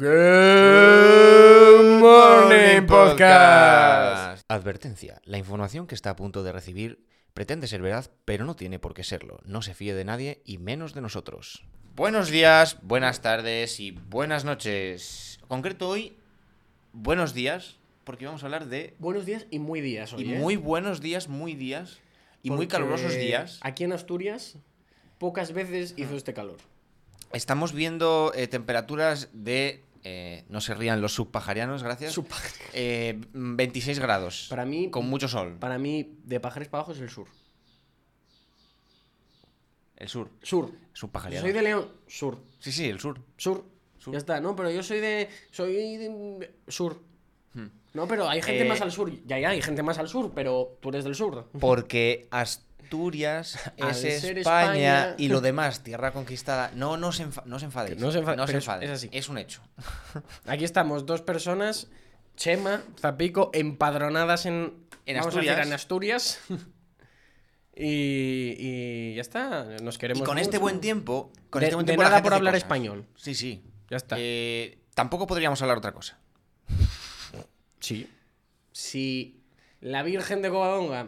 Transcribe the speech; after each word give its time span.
Good 0.00 1.98
Morning 1.98 2.86
Podcast. 2.86 4.44
Advertencia. 4.46 5.20
La 5.24 5.38
información 5.38 5.88
que 5.88 5.96
está 5.96 6.10
a 6.10 6.14
punto 6.14 6.44
de 6.44 6.52
recibir 6.52 7.04
pretende 7.34 7.66
ser 7.66 7.82
verdad, 7.82 8.08
pero 8.24 8.44
no 8.44 8.54
tiene 8.54 8.78
por 8.78 8.94
qué 8.94 9.02
serlo. 9.02 9.40
No 9.44 9.60
se 9.60 9.74
fíe 9.74 9.94
de 9.94 10.04
nadie 10.04 10.40
y 10.44 10.58
menos 10.58 10.94
de 10.94 11.00
nosotros. 11.00 11.64
Buenos 11.96 12.30
días, 12.30 12.78
buenas 12.82 13.22
tardes 13.22 13.80
y 13.80 13.90
buenas 13.90 14.44
noches. 14.44 15.40
En 15.42 15.48
concreto 15.48 15.88
hoy, 15.88 16.16
buenos 16.92 17.34
días, 17.34 17.80
porque 18.04 18.26
vamos 18.26 18.44
a 18.44 18.46
hablar 18.46 18.66
de... 18.66 18.94
Buenos 19.00 19.26
días 19.26 19.48
y 19.50 19.58
muy 19.58 19.80
días 19.80 20.12
hoy, 20.12 20.22
Y 20.22 20.34
¿eh? 20.34 20.38
muy 20.38 20.54
buenos 20.54 21.00
días, 21.00 21.26
muy 21.26 21.56
días 21.56 21.98
y 22.44 22.50
muy 22.50 22.68
calurosos 22.68 23.16
días. 23.16 23.58
Aquí 23.62 23.82
en 23.82 23.92
Asturias, 23.92 24.58
pocas 25.18 25.52
veces 25.52 25.94
hizo 25.96 26.14
este 26.14 26.34
calor. 26.34 26.58
Estamos 27.32 27.72
viendo 27.72 28.32
eh, 28.36 28.46
temperaturas 28.46 29.28
de... 29.32 29.82
eh, 30.04 30.44
no 30.48 30.60
se 30.60 30.74
rían 30.74 31.00
los 31.00 31.12
subpajarianos, 31.14 31.82
gracias. 31.82 32.12
Su 32.12 32.24
pa- 32.24 32.36
Eh, 32.72 33.20
26 33.32 33.98
grados. 33.98 34.46
Para 34.50 34.64
mí- 34.64 34.90
Con 34.90 35.08
mucho 35.08 35.28
sol. 35.28 35.56
Para 35.58 35.78
mí, 35.78 36.18
de 36.24 36.40
Pajares 36.40 36.68
para 36.68 36.80
abajo 36.80 36.92
es 36.92 37.00
el 37.00 37.10
sur. 37.10 37.26
El 39.96 40.08
sur. 40.08 40.30
Sur. 40.42 40.70
Subpajariano. 40.92 41.42
soy 41.44 41.52
de 41.52 41.62
León, 41.62 41.88
sur. 42.06 42.38
Sí, 42.60 42.70
sí, 42.72 42.88
el 42.88 43.00
sur. 43.00 43.20
Sur. 43.36 43.64
Sur. 43.98 44.12
Ya 44.12 44.18
está, 44.18 44.40
no, 44.40 44.54
pero 44.54 44.70
yo 44.70 44.82
soy 44.82 45.00
de. 45.00 45.28
Soy 45.50 45.72
de. 45.96 46.54
Sur. 46.68 47.00
Hmm. 47.54 47.66
No, 47.94 48.06
pero 48.06 48.28
hay 48.28 48.40
gente 48.42 48.62
Eh, 48.64 48.68
más 48.68 48.80
al 48.80 48.92
sur. 48.92 49.10
Ya, 49.26 49.38
ya, 49.40 49.50
hay 49.50 49.60
gente 49.62 49.82
más 49.82 49.98
al 49.98 50.08
sur, 50.08 50.30
pero 50.34 50.78
tú 50.80 50.90
eres 50.90 51.02
del 51.04 51.14
sur. 51.16 51.48
Porque 51.58 52.28
Asturias 52.88 53.58
es 53.76 54.04
España, 54.04 54.38
España- 54.40 55.14
y 55.18 55.28
lo 55.28 55.40
demás, 55.40 55.82
tierra 55.82 56.12
conquistada. 56.12 56.70
No, 56.74 56.96
no 56.96 57.08
os, 57.08 57.20
enfa- 57.20 57.44
no 57.44 57.56
os 57.56 57.62
enfadéis. 57.62 57.98
No 57.98 58.10
se 58.10 58.20
enfa- 58.22 58.36
No 58.36 58.44
os 58.44 58.50
enfadéis. 58.50 58.90
es 58.90 58.96
así. 58.96 59.08
Es 59.12 59.28
un 59.28 59.38
hecho. 59.38 59.60
Aquí 60.46 60.64
estamos, 60.64 61.06
dos 61.06 61.22
personas, 61.22 61.88
Chema, 62.36 62.82
Zapico, 62.98 63.50
empadronadas 63.52 64.46
en, 64.46 64.74
En 65.06 65.16
vamos 65.18 65.34
a 65.34 65.38
decir, 65.38 65.50
Asturias. 65.50 65.66
en 65.66 65.72
Asturias. 65.72 66.40
y, 67.76 68.54
y 68.58 69.14
ya 69.14 69.20
está, 69.20 69.64
nos 69.82 69.96
Y 69.96 69.98
queremos. 69.98 70.26
con 70.26 70.38
este 70.38 70.58
buen 70.58 70.80
tiempo. 70.80 71.32
Con 71.50 71.60
De- 71.60 71.66
este 71.66 71.74
buen 71.76 71.86
tiempo 71.86 72.02
nada 72.02 72.22
por 72.22 72.34
hablar 72.34 72.52
cosas. 72.54 72.64
español. 72.64 73.06
Sí, 73.16 73.34
sí. 73.34 73.62
Ya 73.90 73.96
está. 73.96 74.16
Eh, 74.18 74.78
tampoco 74.94 75.26
podríamos 75.26 75.60
hablar 75.62 75.78
otra 75.78 75.92
cosa. 75.92 76.18
Sí. 77.80 78.10
Si 78.72 79.40
la 79.80 80.02
Virgen 80.02 80.42
de 80.42 80.50
Covadonga 80.50 81.06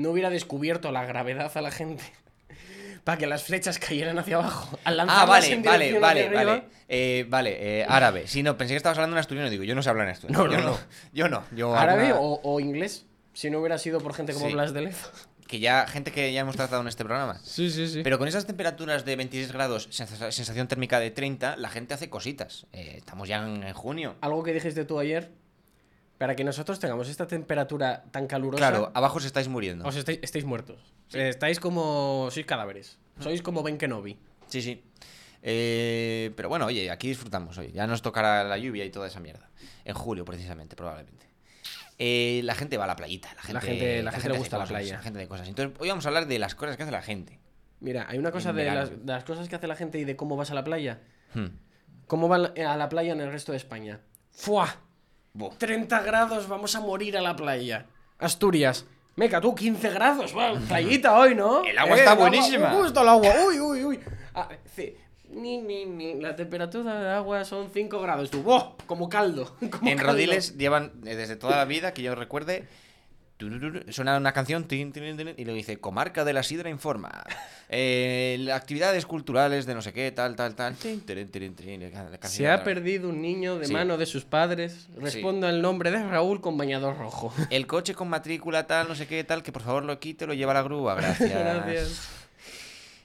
no 0.00 0.10
hubiera 0.10 0.30
descubierto 0.30 0.90
la 0.92 1.04
gravedad 1.04 1.50
a 1.54 1.60
la 1.62 1.70
gente 1.70 2.02
para 3.04 3.18
que 3.18 3.26
las 3.26 3.44
flechas 3.44 3.78
cayeran 3.78 4.18
hacia 4.18 4.36
abajo, 4.36 4.78
al 4.84 4.94
Ah, 5.00 5.04
lanzarlas 5.04 5.28
vale, 5.28 5.52
en 5.52 5.62
vale, 5.62 5.98
vale, 5.98 6.26
arriba, 6.26 6.44
vale. 6.44 6.62
Eh, 6.88 7.24
vale, 7.28 7.80
eh, 7.80 7.86
árabe. 7.88 8.26
Sí, 8.26 8.42
no, 8.42 8.56
pensé 8.58 8.72
que 8.74 8.76
estabas 8.78 8.98
hablando 8.98 9.16
en 9.16 9.20
asturiano. 9.20 9.48
Digo, 9.48 9.62
yo 9.64 9.74
no 9.74 9.82
sé 9.82 9.90
hablar 9.90 10.06
en 10.08 10.12
asturiano. 10.12 10.44
No, 10.46 10.50
yo 10.52 10.58
no, 10.58 10.64
no. 10.64 10.70
no. 10.72 10.78
Yo 11.12 11.28
no. 11.28 11.44
Yo 11.52 11.74
árabe 11.76 12.08
alguna- 12.08 12.20
o, 12.20 12.40
o 12.42 12.60
inglés, 12.60 13.06
si 13.32 13.48
no 13.50 13.60
hubiera 13.60 13.78
sido 13.78 14.00
por 14.00 14.12
gente 14.14 14.32
como 14.32 14.46
Sí. 14.48 14.52
Blas 14.52 14.72
de 14.72 14.80
Lezo. 14.82 15.10
Que 15.46 15.58
ya, 15.60 15.86
gente 15.88 16.12
que 16.12 16.32
ya 16.32 16.40
hemos 16.42 16.54
tratado 16.56 16.80
en 16.82 16.86
este 16.88 17.04
programa. 17.04 17.40
Sí, 17.42 17.70
sí, 17.70 17.88
sí. 17.88 18.02
Pero 18.04 18.18
con 18.18 18.28
esas 18.28 18.46
temperaturas 18.46 19.04
de 19.04 19.16
26 19.16 19.52
grados, 19.52 19.88
sensa- 19.90 20.30
sensación 20.30 20.68
térmica 20.68 21.00
de 21.00 21.10
30, 21.10 21.56
la 21.56 21.68
gente 21.70 21.94
hace 21.94 22.08
cositas. 22.08 22.66
Eh, 22.72 22.94
estamos 22.98 23.28
ya 23.28 23.38
en, 23.44 23.62
en 23.64 23.72
junio. 23.74 24.14
Algo 24.20 24.42
que 24.44 24.52
dijiste 24.52 24.84
tú 24.84 24.98
ayer, 25.00 25.32
para 26.20 26.36
que 26.36 26.44
nosotros 26.44 26.78
tengamos 26.78 27.08
esta 27.08 27.26
temperatura 27.26 28.04
tan 28.10 28.26
calurosa, 28.26 28.60
Claro, 28.60 28.92
abajo 28.92 29.16
os 29.16 29.24
estáis 29.24 29.48
muriendo. 29.48 29.88
os 29.88 29.96
estáis, 29.96 30.18
estáis 30.20 30.44
muertos. 30.44 30.76
Eh, 31.14 31.30
Estáis 31.30 31.58
como... 31.58 32.28
sois 32.30 32.44
cadáveres. 32.44 32.98
Sois 33.20 33.40
como 33.40 33.62
Ben 33.62 33.78
Kenobi. 33.78 34.18
Sí, 34.46 34.60
sí. 34.60 34.84
Eh, 35.42 36.30
pero 36.36 36.50
bueno, 36.50 36.66
oye, 36.66 36.90
aquí 36.90 37.08
disfrutamos 37.08 37.56
hoy. 37.56 37.72
Ya 37.72 37.86
nos 37.86 38.02
tocará 38.02 38.44
la 38.44 38.58
lluvia 38.58 38.84
y 38.84 38.90
toda 38.90 39.06
esa 39.08 39.18
mierda. 39.18 39.48
En 39.86 39.94
julio, 39.94 40.26
precisamente, 40.26 40.76
probablemente. 40.76 41.24
Eh, 41.98 42.42
la 42.44 42.54
gente 42.54 42.76
va 42.76 42.84
a 42.84 42.88
la 42.88 42.96
playita. 42.96 43.30
La 43.36 43.40
gente, 43.42 43.60
gente- 43.66 44.02
la 44.02 44.12
gente 44.12 44.28
le 44.28 44.38
gusta 44.38 44.58
la 44.58 44.66
playa. 44.66 44.96
La 44.96 45.02
gente 45.02 45.18
de 45.20 45.26
cosas. 45.26 45.48
Entonces, 45.48 45.74
hoy 45.80 45.88
vamos 45.88 46.04
a 46.04 46.08
hablar 46.08 46.26
de 46.26 46.38
las 46.38 46.54
cosas 46.54 46.76
que 46.76 46.82
hace 46.82 46.92
la 46.92 47.00
gente. 47.02 47.38
Mira, 47.80 48.04
hay 48.10 48.18
una 48.18 48.30
cosa 48.30 48.52
las, 48.52 48.90
de 48.90 48.98
las 49.06 49.24
cosas 49.24 49.48
que 49.48 49.56
hace 49.56 49.66
la 49.66 49.74
gente 49.76 49.98
y 49.98 50.04
de 50.04 50.16
cómo 50.16 50.36
vas 50.36 50.50
a 50.50 50.54
la 50.54 50.64
playa. 50.64 51.00
Hmm. 51.32 51.46
¿Cómo 52.06 52.28
van 52.28 52.52
a 52.58 52.76
la 52.76 52.88
playa 52.90 53.14
en 53.14 53.20
el 53.22 53.32
resto 53.32 53.52
de 53.52 53.56
España? 53.58 54.00
¡Fua! 54.30 54.82
Buh. 55.32 55.50
30 55.56 56.00
grados, 56.02 56.48
vamos 56.48 56.74
a 56.74 56.80
morir 56.80 57.16
a 57.16 57.22
la 57.22 57.36
playa. 57.36 57.86
Asturias. 58.18 58.84
Meca, 59.16 59.40
tú 59.40 59.54
15 59.54 59.90
grados, 59.90 60.36
va, 60.36 60.52
playita 60.68 61.16
hoy, 61.18 61.34
¿no? 61.34 61.64
El 61.64 61.78
agua 61.78 61.96
está 61.96 62.12
agua- 62.12 62.28
buenísima. 62.28 62.70
Me 62.70 62.76
gusta 62.82 63.02
el 63.02 63.08
agua, 63.08 63.34
uy, 63.46 63.60
uy, 63.60 63.84
uy. 63.84 64.00
Ah, 64.34 64.48
sí. 64.74 64.94
Ni, 65.30 65.58
ni, 65.60 65.84
ni. 65.86 66.14
La 66.20 66.34
temperatura 66.34 67.00
de 67.00 67.10
agua 67.10 67.44
son 67.44 67.70
5 67.72 68.00
grados. 68.00 68.30
Tú, 68.30 68.42
¡oh! 68.46 68.76
Como 68.86 69.08
caldo. 69.08 69.54
como 69.70 69.88
En 69.88 69.96
caldo. 69.98 70.12
Rodiles 70.12 70.56
llevan 70.56 70.92
eh, 71.04 71.14
desde 71.14 71.36
toda 71.36 71.56
la 71.56 71.64
vida, 71.64 71.92
que 71.94 72.02
yo 72.02 72.14
recuerde, 72.16 72.66
suena 73.90 74.16
una 74.16 74.32
canción 74.32 74.64
tin, 74.64 74.92
tin, 74.92 75.16
tin, 75.16 75.34
y 75.36 75.44
le 75.44 75.52
dice 75.52 75.78
Comarca 75.78 76.24
de 76.24 76.32
la 76.32 76.42
Sidra 76.42 76.68
informa. 76.70 77.24
Eh, 77.68 78.48
actividades 78.52 79.06
culturales 79.06 79.64
de 79.66 79.74
no 79.74 79.82
sé 79.82 79.92
qué, 79.92 80.10
tal, 80.12 80.36
tal, 80.36 80.54
tal. 80.54 80.74
Se 82.22 82.48
ha 82.48 82.62
perdido 82.64 83.08
un 83.08 83.22
niño 83.22 83.58
de 83.58 83.66
Sí. 83.66 83.72
mano 83.72 83.96
de 83.96 84.06
sus 84.06 84.24
padres. 84.24 84.88
Respondo 84.96 85.46
al 85.46 85.62
nombre 85.62 85.90
de 85.90 86.02
Raúl 86.02 86.40
con 86.40 86.56
bañador 86.58 86.98
rojo. 86.98 87.32
El 87.50 87.66
coche 87.66 87.94
con 87.94 88.08
matrícula 88.08 88.66
tal, 88.66 88.88
no 88.88 88.94
sé 88.94 89.06
qué, 89.06 89.22
tal, 89.24 89.42
que 89.42 89.52
por 89.52 89.62
favor 89.62 89.84
lo 89.84 89.98
quite, 90.00 90.26
lo 90.26 90.34
lleva 90.34 90.52
a 90.52 90.54
la 90.54 90.62
grúa, 90.62 90.94
gracias. 90.94 91.30
Gracias. 91.30 92.08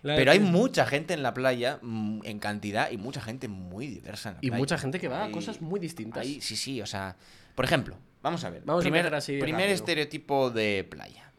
Pero 0.04 0.32
hay 0.32 0.40
mucha 0.40 0.86
gente 0.86 1.16
en 1.16 1.24
la 1.24 1.34
playa, 1.34 1.80
mm, 1.82 2.22
en 2.26 2.38
cantidad, 2.38 2.92
y 2.92 2.98
mucha 2.98 3.22
gente 3.22 3.48
muy 3.48 3.88
diversa 3.88 4.30
en 4.30 4.36
la 4.36 4.40
Y 4.44 4.48
playa. 4.50 4.60
mucha 4.60 4.78
gente 4.78 5.00
que 5.00 5.08
va 5.08 5.24
a 5.26 5.32
cosas 5.32 5.62
muy 5.62 5.80
distintas. 5.80 6.22
hay- 6.22 6.42
sí, 6.42 6.56
sí, 6.56 6.80
o 6.80 6.86
sea, 6.86 7.16
por 7.56 7.66
ejemplo, 7.66 7.98
vamos 8.26 8.44
a 8.44 8.50
ver. 8.50 8.64
Vamos 8.66 8.82
a 8.82 8.86
primer, 8.86 9.02
empezar 9.06 9.18
así 9.18 9.38
primer 9.40 9.70
estereotipo 9.70 10.50
de 10.50 10.86
playa. 10.90 11.32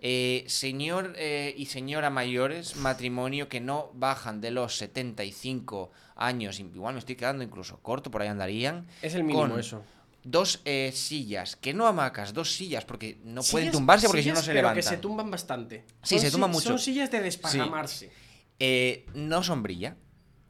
Eh, 0.00 0.44
señor 0.46 1.14
eh, 1.16 1.54
y 1.56 1.66
señora 1.66 2.10
mayores, 2.10 2.76
matrimonio 2.76 3.48
que 3.48 3.60
no 3.60 3.90
bajan 3.94 4.40
de 4.42 4.50
los 4.50 4.76
75 4.76 5.90
años, 6.14 6.60
igual 6.60 6.92
me 6.94 7.00
estoy 7.00 7.16
quedando 7.16 7.42
incluso 7.42 7.78
corto, 7.78 8.10
por 8.10 8.20
ahí 8.22 8.28
andarían. 8.28 8.86
Es 9.00 9.14
el 9.14 9.24
mínimo 9.24 9.48
con 9.48 9.58
eso. 9.58 9.82
Dos 10.22 10.60
eh, 10.64 10.90
sillas, 10.92 11.56
que 11.56 11.72
no 11.72 11.86
hamacas, 11.86 12.34
dos 12.34 12.52
sillas, 12.52 12.84
porque 12.84 13.18
no 13.24 13.42
pueden 13.42 13.70
tumbarse 13.70 14.06
porque 14.06 14.22
si 14.22 14.30
no 14.30 14.36
se 14.36 14.48
pero 14.48 14.56
levantan. 14.56 14.76
que 14.76 14.82
se 14.82 14.96
tumban 14.98 15.30
bastante. 15.30 15.84
Sí, 16.02 16.16
Son 16.16 16.20
se 16.26 16.30
tumban 16.30 16.50
mucho. 16.50 16.68
Son 16.68 16.78
sillas 16.78 17.10
de 17.10 17.20
desparramarse. 17.20 18.10
Eh, 18.58 19.06
no 19.14 19.42
sombrilla, 19.42 19.96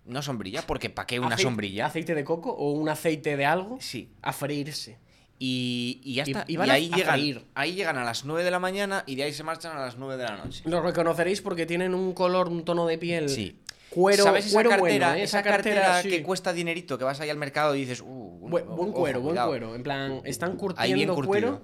no 0.06 0.22
sombrilla, 0.22 0.62
porque 0.62 0.91
¿para 0.91 1.06
qué 1.06 1.20
una 1.20 1.36
Aceite- 1.36 1.42
sombrilla? 1.42 1.86
¿Aceite 1.86 2.14
de 2.14 2.24
coco 2.24 2.50
o 2.53 2.72
un 2.72 2.88
aceite 2.88 3.36
de 3.36 3.44
algo? 3.44 3.78
Sí. 3.80 4.10
A 4.22 4.32
freírse. 4.32 4.98
Y, 5.38 6.00
y 6.02 6.14
ya 6.14 6.24
Y- 6.26 6.30
y 6.54 6.56
ahí, 6.58 6.91
a 6.92 6.97
llegan, 6.97 7.12
freír. 7.14 7.44
ahí 7.54 7.74
llegan 7.74 7.98
a 7.98 8.04
las 8.04 8.24
9 8.24 8.42
de 8.42 8.50
la 8.50 8.58
mañana 8.58 9.04
y 9.06 9.16
de 9.16 9.24
ahí 9.24 9.32
se 9.32 9.42
marchan 9.44 9.76
a 9.76 9.80
las 9.80 9.97
9 9.98 10.16
de 10.16 10.24
la 10.24 10.36
noche. 10.38 10.62
Lo 10.64 10.80
reconoceréis 10.80 11.42
porque 11.42 11.66
tienen 11.66 11.94
un 11.94 12.12
color, 12.14 12.48
un 12.48 12.64
tono 12.64 12.86
de 12.86 12.97
piel. 12.97 13.28
Sí. 13.28 13.60
Cuero, 13.91 14.24
¿Sabes 14.24 14.47
esa 14.47 14.54
cuero 14.54 14.70
cartera, 14.70 15.06
bueno, 15.08 15.20
¿eh? 15.20 15.24
esa 15.24 15.42
cartera, 15.42 16.02
sí. 16.02 16.08
que 16.10 16.22
cuesta 16.22 16.52
dinerito, 16.52 16.98
que 16.98 17.04
vas 17.04 17.20
ahí 17.20 17.30
al 17.30 17.36
mercado 17.38 17.74
y 17.74 17.80
dices, 17.80 18.00
uh, 18.00 18.04
un- 18.06 18.50
Buen, 18.50 18.64
ojo, 18.66 18.92
cuero, 18.92 19.20
buen 19.20 19.32
cuidado"? 19.34 19.48
cuero. 19.48 19.74
En 19.74 19.82
plan, 19.82 20.20
están 20.24 20.56
curtiendo 20.56 21.14
cuero 21.14 21.62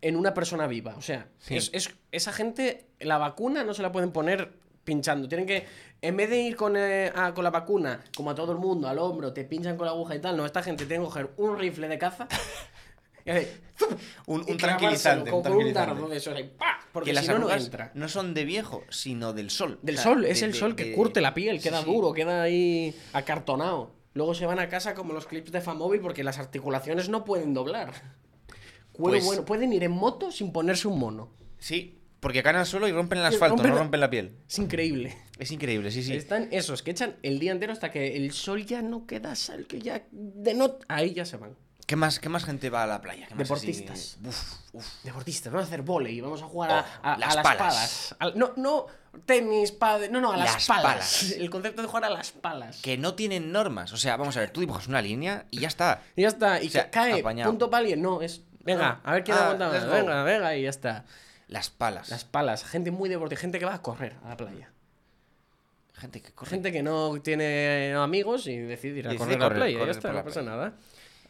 en 0.00 0.16
una 0.16 0.34
persona 0.34 0.66
viva. 0.66 0.94
O 0.96 1.02
sea, 1.02 1.28
Sí. 1.38 1.56
es, 1.56 1.70
es- 1.72 1.94
esa 2.12 2.32
gente, 2.32 2.86
la 3.00 3.18
vacuna 3.18 3.64
no 3.64 3.74
se 3.74 3.82
la 3.82 3.90
pueden 3.92 4.10
poner 4.12 4.52
pinchando. 4.84 5.26
Tienen 5.28 5.46
que, 5.46 5.64
en 6.02 6.16
vez 6.16 6.28
de 6.30 6.40
ir 6.42 6.56
con, 6.56 6.76
eh, 6.76 7.10
a- 7.14 7.32
con 7.32 7.42
la 7.42 7.50
vacuna, 7.50 8.04
como 8.16 8.30
a 8.30 8.34
todo 8.34 8.52
el 8.52 8.58
mundo, 8.58 8.86
al 8.86 8.98
hombro, 8.98 9.32
te 9.32 9.44
pinchan 9.44 9.76
con 9.76 9.86
la 9.86 9.92
aguja 9.92 10.14
y 10.14 10.20
tal, 10.20 10.36
no, 10.36 10.44
esta 10.46 10.62
gente 10.62 10.84
tiene 10.86 11.02
que 11.02 11.06
coger 11.08 11.30
un 11.38 11.58
rifle 11.58 11.88
de 11.88 11.98
caza 11.98 12.28
Un, 14.26 14.44
un 14.48 14.56
tranquilizante. 14.56 15.30
un 15.30 15.36
un 15.38 15.42
tranquilizante. 15.42 15.72
dardo 15.94 16.08
de 16.08 16.16
esos 16.18 16.34
ahí, 16.36 16.52
¡pa! 16.56 16.78
Porque 16.92 17.10
que 17.10 17.14
las 17.14 17.26
no, 17.28 17.34
arrugas 17.34 17.64
entra. 17.64 17.90
no 17.94 18.08
son 18.08 18.34
de 18.34 18.44
viejo, 18.44 18.84
sino 18.90 19.32
del 19.32 19.50
sol. 19.50 19.78
Del 19.82 19.96
O 19.96 19.98
sea, 19.98 20.12
sol, 20.12 20.24
es 20.26 20.42
el 20.42 20.52
de- 20.52 20.58
sol 20.58 20.76
que 20.76 20.84
de- 20.84 20.92
curte 20.94 21.20
la 21.20 21.34
piel, 21.34 21.60
queda 21.60 21.80
sí. 21.80 21.86
duro, 21.86 22.12
queda 22.12 22.42
ahí 22.42 22.94
acartonado. 23.12 23.92
Luego 24.12 24.34
se 24.34 24.46
van 24.46 24.60
a 24.60 24.68
casa 24.68 24.94
como 24.94 25.12
los 25.12 25.26
clips 25.26 25.50
de 25.50 25.60
Famóvil 25.60 26.00
porque 26.00 26.22
las 26.22 26.38
articulaciones 26.38 27.08
no 27.08 27.24
pueden 27.24 27.52
doblar. 27.52 27.92
Cuero 28.92 29.16
Pues- 29.16 29.24
bueno, 29.24 29.44
pueden 29.44 29.72
ir 29.72 29.82
en 29.82 29.90
moto 29.90 30.30
sin 30.30 30.52
ponerse 30.52 30.86
un 30.86 31.00
mono. 31.00 31.32
Sí, 31.58 31.98
porque 32.20 32.44
caen 32.44 32.56
al 32.56 32.66
suelo 32.66 32.86
y 32.86 32.92
rompen 32.92 33.18
el 33.18 33.24
asfalto, 33.24 33.56
rompen 33.56 33.72
no 33.72 33.78
rompen 33.78 34.00
la 34.00 34.08
piel. 34.10 34.36
Es 34.48 34.58
increíble. 34.60 35.16
Es 35.40 35.50
increíble, 35.50 35.90
sí, 35.90 36.04
sí. 36.04 36.14
Están 36.14 36.46
esos 36.52 36.84
que 36.84 36.92
echan 36.92 37.16
el 37.22 37.40
día 37.40 37.50
entero 37.50 37.72
hasta 37.72 37.90
que 37.90 38.16
el 38.16 38.30
sol 38.30 38.64
ya 38.64 38.82
no 38.82 39.04
queda 39.04 39.34
sal, 39.34 39.66
que 39.66 39.80
ya 39.80 40.04
de 40.12 40.54
no... 40.54 40.78
Ahí 40.86 41.12
ya 41.12 41.24
se 41.24 41.38
van. 41.38 41.56
¿Qué 41.86 41.96
más, 41.96 42.18
¿Qué 42.18 42.28
más 42.30 42.44
gente 42.44 42.70
va 42.70 42.84
a 42.84 42.86
la 42.86 43.00
playa? 43.00 43.26
¿Qué 43.28 43.34
más 43.34 43.50
así? 43.50 43.66
Deportistas. 43.72 44.18
Uf, 44.24 44.52
uf. 44.72 44.86
Deportistas, 45.04 45.52
vamos 45.52 45.66
a 45.66 45.68
hacer 45.68 45.82
volei, 45.82 46.20
vamos 46.20 46.40
a 46.42 46.46
jugar 46.46 46.70
a, 46.70 46.80
Oh, 46.80 47.06
a- 47.06 47.14
a 47.14 47.18
las 47.18 47.34
las, 47.36 47.44
palas. 47.44 47.58
palas. 47.58 48.16
Al- 48.18 48.38
no, 48.38 48.52
no, 48.56 48.86
tenis, 49.26 49.70
padre, 49.72 50.08
no, 50.08 50.20
no, 50.20 50.32
a 50.32 50.36
las, 50.38 50.54
Las 50.54 50.66
palas. 50.66 50.84
palas. 50.84 51.22
El 51.38 51.50
concepto 51.50 51.82
de 51.82 51.88
jugar 51.88 52.04
a 52.06 52.10
las 52.10 52.32
palas. 52.32 52.80
Que 52.80 52.96
no 52.96 53.14
tienen 53.14 53.52
normas. 53.52 53.92
O 53.92 53.96
sea, 53.98 54.16
vamos 54.16 54.36
a 54.36 54.40
ver, 54.40 54.50
tú 54.50 54.60
dibujas 54.60 54.88
una 54.88 55.02
línea 55.02 55.46
y 55.50 55.60
ya 55.60 55.68
está. 55.68 56.02
Y 56.16 56.22
ya 56.22 56.28
está, 56.28 56.62
y 56.62 56.68
O 56.68 56.70
sea, 56.70 56.90
cae, 56.90 57.20
apañado. 57.20 57.50
punto 57.50 57.68
para 57.68 57.80
alguien. 57.80 58.00
No, 58.00 58.22
es. 58.22 58.40
Venga, 58.60 59.00
a 59.04 59.12
ver 59.12 59.24
quién 59.24 59.36
Ah, 59.36 59.42
aguanta 59.44 59.68
más. 59.68 59.86
Venga, 59.90 60.22
venga, 60.22 60.56
y 60.56 60.62
ya 60.62 60.70
está. 60.70 61.04
Las 61.48 61.68
palas. 61.68 62.08
Las 62.08 62.24
palas, 62.24 62.64
gente 62.64 62.90
muy 62.90 63.10
deportiva, 63.10 63.38
gente 63.38 63.58
que 63.58 63.66
va 63.66 63.74
a 63.74 63.82
correr 63.82 64.16
a 64.24 64.30
la 64.30 64.36
playa. 64.38 64.70
Gente 65.92 66.22
que 66.22 66.32
corre. 66.32 66.50
Gente 66.50 66.72
que 66.72 66.82
no 66.82 67.20
tiene 67.22 67.92
amigos 67.94 68.46
y 68.46 68.56
decide 68.56 69.00
ir 69.00 69.06
a 69.06 69.10
Decide 69.10 69.18
correr 69.36 69.42
a 69.42 69.48
la 69.50 69.54
playa. 69.54 69.70
y 69.70 69.74
correr 69.78 69.94
ya 69.94 69.98
está, 69.98 70.12
no 70.12 70.24
pasa 70.24 70.40
nada. 70.42 70.72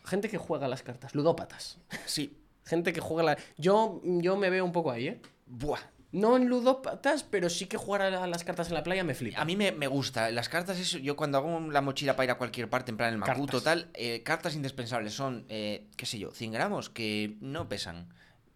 Gente 0.05 0.29
que 0.29 0.39
juega 0.39 0.69
las 0.69 0.83
cartas, 0.83 1.15
ludópatas. 1.15 1.79
Sí. 2.07 2.39
Gente 2.65 2.93
que 2.93 3.01
juega 3.01 3.23
a 3.23 3.35
la... 3.35 3.43
Yo, 3.59 4.01
yo 4.05 4.37
me 4.37 4.51
veo 4.51 4.65
un 4.65 4.73
poco 4.73 4.91
ahí, 4.91 5.09
¿eh? 5.09 5.21
Buah. 5.47 5.81
No 6.13 6.37
en 6.37 6.47
ludópatas, 6.47 7.25
pero 7.25 7.51
sí 7.51 7.67
que 7.67 7.77
jugar 7.77 8.03
a 8.03 8.27
las 8.29 8.45
cartas 8.45 8.69
en 8.69 8.75
la 8.75 8.85
playa 8.85 9.03
me 9.03 9.15
flipa. 9.15 9.41
A 9.41 9.45
mí 9.45 9.57
me, 9.57 9.73
me 9.73 9.89
gusta. 9.89 10.31
Las 10.31 10.49
cartas, 10.49 10.79
eso, 10.79 10.99
yo 10.99 11.17
cuando 11.17 11.39
hago 11.39 11.59
la 11.73 11.81
mochila 11.81 12.15
para 12.15 12.27
ir 12.27 12.31
a 12.31 12.39
cualquier 12.39 12.71
parte, 12.71 12.93
en 12.93 12.97
plan 12.97 13.13
el 13.13 13.19
Macuto, 13.19 13.61
Cartas. 13.61 13.65
tal, 13.65 13.91
eh, 13.95 14.23
cartas 14.23 14.55
indispensables 14.55 15.13
son, 15.13 15.45
eh, 15.49 15.89
qué 15.97 16.07
sé 16.07 16.21
yo, 16.21 16.31
100 16.31 16.53
gramos 16.53 16.89
que 16.89 17.37
no 17.41 17.69
pesan, 17.69 18.15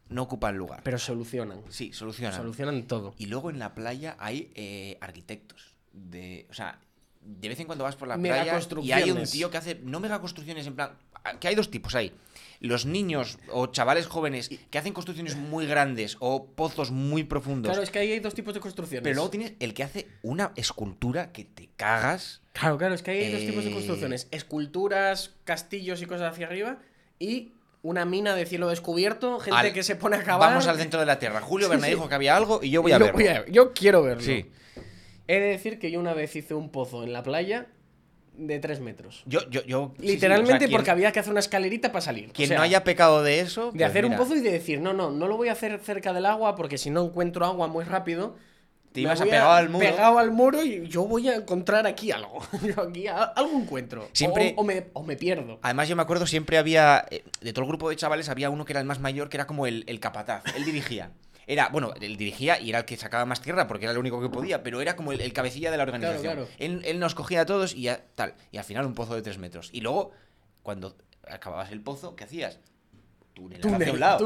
no 0.08 0.22
ocupan 0.22 0.56
lugar. 0.56 0.82
Pero 0.84 0.98
solucionan. 0.98 1.62
sí, 1.68 1.92
solucionan. 1.92 2.36
Solucionan 2.36 2.84
todo. 2.84 3.14
Y 3.18 3.26
luego 3.26 3.50
en 3.50 3.58
la 3.58 3.74
playa 3.74 4.16
hay 4.20 4.52
eh, 4.54 4.96
arquitectos. 5.00 5.74
De, 5.92 6.46
o 6.50 6.54
sea, 6.54 6.78
de 7.28 7.48
vez 7.48 7.60
en 7.60 7.66
cuando 7.66 7.84
vas 7.84 7.94
por 7.94 8.08
la 8.08 8.16
playa 8.16 8.58
y 8.82 8.92
hay 8.92 9.10
un 9.10 9.24
tío 9.24 9.50
que 9.50 9.58
hace, 9.58 9.78
no 9.84 10.00
mega 10.00 10.18
construcciones, 10.20 10.66
en 10.66 10.74
plan, 10.74 10.92
que 11.40 11.48
hay 11.48 11.54
dos 11.54 11.70
tipos 11.70 11.94
ahí. 11.94 12.12
Los 12.60 12.86
niños 12.86 13.38
o 13.52 13.66
chavales 13.68 14.06
jóvenes 14.06 14.48
que 14.70 14.78
hacen 14.78 14.92
construcciones 14.92 15.36
muy 15.36 15.66
grandes 15.66 16.16
o 16.18 16.46
pozos 16.46 16.90
muy 16.90 17.22
profundos. 17.22 17.70
Claro, 17.70 17.82
es 17.84 17.90
que 17.90 17.98
ahí 18.00 18.10
hay 18.12 18.18
dos 18.20 18.34
tipos 18.34 18.54
de 18.54 18.60
construcciones. 18.60 19.02
Pero 19.04 19.14
luego 19.14 19.30
tienes 19.30 19.52
el 19.60 19.74
que 19.74 19.84
hace 19.84 20.08
una 20.22 20.52
escultura 20.56 21.30
que 21.30 21.44
te 21.44 21.68
cagas. 21.76 22.40
Claro, 22.54 22.76
claro, 22.78 22.94
es 22.94 23.02
que 23.02 23.12
ahí 23.12 23.18
hay 23.24 23.32
dos 23.32 23.42
tipos 23.42 23.62
de 23.64 23.70
Eh, 23.70 23.74
construcciones. 23.74 24.26
Esculturas, 24.32 25.36
castillos 25.44 26.02
y 26.02 26.06
cosas 26.06 26.32
hacia 26.32 26.46
arriba. 26.46 26.78
Y 27.20 27.52
una 27.82 28.04
mina 28.04 28.34
de 28.34 28.44
cielo 28.44 28.68
descubierto, 28.68 29.38
gente 29.38 29.56
Al- 29.56 29.72
que 29.72 29.84
se 29.84 29.94
pone 29.94 30.16
a 30.16 30.24
cavar. 30.24 30.50
Vamos 30.50 30.66
al 30.66 30.78
centro 30.78 30.98
de 30.98 31.06
la 31.06 31.20
Tierra. 31.20 31.40
Julio 31.40 31.68
sí. 31.72 31.86
dijo 31.88 32.08
que 32.08 32.14
había 32.16 32.36
algo 32.36 32.58
y 32.62 32.70
yo 32.70 32.82
voy 32.82 32.90
a 32.92 32.98
Yo 32.98 33.12
verlo. 33.12 33.44
yo 33.52 33.72
quiero 33.72 34.02
verlo. 34.02 34.22
Sí. 34.24 34.50
He 35.28 35.38
de 35.38 35.46
decir 35.48 35.78
que 35.78 35.90
yo 35.90 36.00
una 36.00 36.14
vez 36.14 36.34
hice 36.34 36.54
un 36.54 36.70
pozo 36.70 37.04
en 37.04 37.12
la 37.12 37.22
playa 37.22 37.66
de 38.36 38.58
3 38.60 38.80
metros. 38.80 39.22
Yo, 39.26 39.40
yo, 39.50 39.64
yo. 39.64 39.92
sí, 39.98 40.06
sí, 40.06 40.12
Literalmente 40.14 40.52
o 40.54 40.58
sea, 40.58 40.66
quien- 40.68 40.70
porque 40.76 40.90
había 40.90 41.12
que 41.12 41.20
hacer 41.20 41.30
una 41.32 41.40
escalerita 41.40 41.92
para 41.92 42.00
salir. 42.02 42.32
Quien 42.32 42.46
O 42.46 42.48
sea, 42.48 42.56
no 42.58 42.62
haya 42.64 42.82
pecado 42.84 43.22
de 43.22 43.40
eso. 43.40 43.66
De 43.66 43.72
pues 43.78 43.84
hacer 43.90 44.04
un 44.06 44.16
pozo 44.16 44.34
y 44.36 44.40
de 44.40 44.50
decir, 44.52 44.80
no, 44.80 44.92
no, 44.92 45.10
no 45.10 45.26
lo 45.28 45.36
voy 45.36 45.48
a 45.48 45.52
hacer 45.52 45.78
cerca 45.80 46.12
del 46.12 46.24
agua 46.26 46.54
porque 46.56 46.78
si 46.78 46.90
no 46.90 47.04
encuentro 47.04 47.44
agua 47.46 47.66
muy 47.68 47.84
rápido. 47.84 48.36
Te 48.92 49.02
ibas 49.02 49.20
a 49.20 49.24
pegado 49.24 49.50
al 49.52 49.68
muro. 49.68 49.86
Pegado 49.86 50.18
al 50.18 50.30
muro 50.30 50.62
y 50.64 50.88
yo 50.88 51.04
voy 51.04 51.28
a 51.28 51.34
encontrar 51.34 51.86
aquí 51.86 52.10
algo. 52.10 52.38
Yo 52.62 52.80
aquí 52.80 53.06
a- 53.06 53.22
algo 53.24 53.58
encuentro. 53.58 54.08
Siempre- 54.14 54.54
O, 54.56 54.62
o 54.62 54.64
me, 54.64 54.86
o 54.94 55.02
me 55.02 55.14
pierdo. 55.16 55.58
Además, 55.60 55.88
yo 55.88 55.94
me 55.96 56.00
acuerdo, 56.02 56.26
siempre 56.26 56.56
había. 56.56 57.04
eh, 57.10 57.22
De 57.42 57.52
todo 57.52 57.64
el 57.64 57.68
grupo 57.68 57.90
de 57.90 57.96
chavales, 57.96 58.30
había 58.30 58.48
uno 58.48 58.64
que 58.64 58.72
era 58.72 58.80
el 58.80 58.86
más 58.86 58.98
mayor, 58.98 59.28
que 59.28 59.36
era 59.36 59.46
como 59.46 59.66
el, 59.66 59.84
el 59.88 60.00
capataz. 60.00 60.42
Él 60.56 60.64
dirigía. 60.64 61.10
Era, 61.50 61.70
bueno, 61.70 61.94
él 62.00 62.16
dirigía 62.18 62.60
y 62.60 62.68
era 62.68 62.80
el 62.80 62.84
que 62.84 62.96
sacaba 62.98 63.24
más 63.24 63.40
tierra 63.40 63.66
porque 63.66 63.86
era 63.86 63.92
el 63.92 63.98
único 63.98 64.20
que 64.20 64.28
podía, 64.28 64.62
pero 64.62 64.80
era 64.82 64.94
como 64.96 65.12
el, 65.12 65.20
el 65.22 65.32
cabecilla 65.32 65.70
de 65.70 65.78
la 65.78 65.82
organización. 65.84 66.22
claro. 66.22 66.46
Él, 66.58 66.82
él 66.84 66.98
nos 67.00 67.14
cogía 67.14 67.40
a 67.40 67.46
todos 67.46 67.74
y 67.74 67.82
ya 67.82 68.02
tal. 68.14 68.34
Y 68.52 68.58
al 68.58 68.64
final 68.64 68.84
un 68.84 68.94
pozo 68.94 69.14
de 69.14 69.22
tres 69.22 69.38
metros. 69.38 69.70
Y 69.72 69.80
luego, 69.80 70.12
cuando 70.62 70.96
acababas 71.26 71.72
el 71.72 71.80
pozo, 71.80 72.14
¿qué 72.16 72.24
hacías? 72.24 72.60
Túnel 73.32 73.60
hacia 73.66 73.92
un 73.92 73.98
lado. 74.00 74.18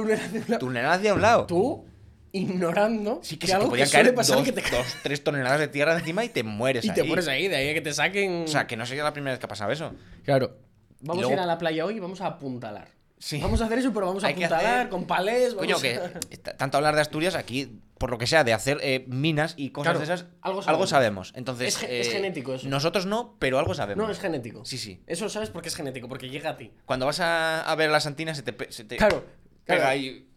túnel 0.58 0.84
hacia 0.86 1.14
un 1.14 1.22
lado. 1.22 1.46
Tú 1.46 1.86
ignorando 2.32 3.20
Sí, 3.22 3.36
que, 3.36 3.40
que 3.40 3.46
se 3.46 3.52
te 3.52 3.56
algo 3.56 3.66
que 3.66 3.70
podían 3.70 3.90
caer 3.90 4.14
pasar 4.14 4.36
dos, 4.38 4.44
que 4.46 4.52
te 4.52 4.62
dos, 4.70 4.86
tres 5.02 5.22
toneladas 5.22 5.60
de 5.60 5.68
tierra 5.68 5.96
encima 5.98 6.24
y 6.24 6.30
te 6.30 6.42
mueres 6.42 6.84
y 6.84 6.90
te 6.90 7.02
ahí. 7.02 7.08
pones 7.08 7.28
ahí, 7.28 7.46
de 7.46 7.56
ahí 7.56 7.68
a 7.70 7.74
que 7.74 7.82
te 7.82 7.92
saquen. 7.92 8.44
O 8.44 8.48
sea, 8.48 8.66
que 8.66 8.76
no 8.76 8.86
sería 8.86 9.04
la 9.04 9.12
primera 9.12 9.32
vez 9.32 9.38
que 9.38 9.46
ha 9.46 9.48
pasado 9.48 9.70
eso. 9.70 9.92
claro. 10.24 10.56
Vamos 11.04 11.16
luego- 11.22 11.30
a 11.32 11.34
ir 11.34 11.40
a 11.40 11.46
la 11.46 11.58
playa 11.58 11.84
hoy 11.84 11.96
y 11.96 12.00
vamos 12.00 12.20
a 12.20 12.26
apuntalar. 12.26 12.88
Sí. 13.24 13.40
Vamos 13.40 13.60
a 13.62 13.66
hacer 13.66 13.78
eso, 13.78 13.92
pero 13.92 14.06
vamos 14.06 14.24
a 14.24 14.26
Hay 14.26 14.34
que 14.34 14.44
apuntalar 14.46 14.74
hacer- 14.78 14.88
con 14.88 15.06
palés. 15.06 15.54
Coño, 15.54 15.78
que 15.78 15.94
a- 15.94 16.56
tanto 16.56 16.76
hablar 16.76 16.96
de 16.96 17.02
Asturias 17.02 17.36
aquí, 17.36 17.78
por 17.96 18.10
lo 18.10 18.18
que 18.18 18.26
sea, 18.26 18.42
de 18.42 18.52
hacer 18.52 18.78
eh, 18.82 19.04
minas 19.06 19.54
y 19.56 19.70
cosas 19.70 19.92
Claro, 19.92 19.98
de 20.00 20.04
esas, 20.06 20.26
algo 20.40 20.60
algo 20.66 20.88
sabemos. 20.88 20.90
sabemos. 20.90 21.32
Entonces, 21.36 21.76
Es 21.84 22.08
eh, 22.08 22.10
genético 22.10 22.54
eso. 22.54 22.68
Nosotros 22.68 23.06
no, 23.06 23.36
pero 23.38 23.60
algo 23.60 23.74
sabemos. 23.74 24.04
No, 24.04 24.10
es 24.10 24.18
genético. 24.18 24.64
Sí, 24.64 24.76
sí. 24.76 25.00
Eso 25.06 25.28
sabes 25.28 25.50
porque 25.50 25.68
es 25.68 25.76
genético, 25.76 26.08
porque 26.08 26.30
llega 26.30 26.50
a 26.50 26.56
ti. 26.56 26.72
Cuando 26.84 27.06
vas 27.06 27.20
a, 27.20 27.60
a 27.62 27.74
ver 27.76 27.90
a 27.90 27.92
las 27.92 28.06
antinas, 28.06 28.36
se 28.38 28.42
te, 28.42 28.72
se 28.72 28.82
te 28.82 28.96
Claro. 28.96 29.24
pega 29.66 29.78
claro. 29.82 29.90
ahí. 29.92 30.28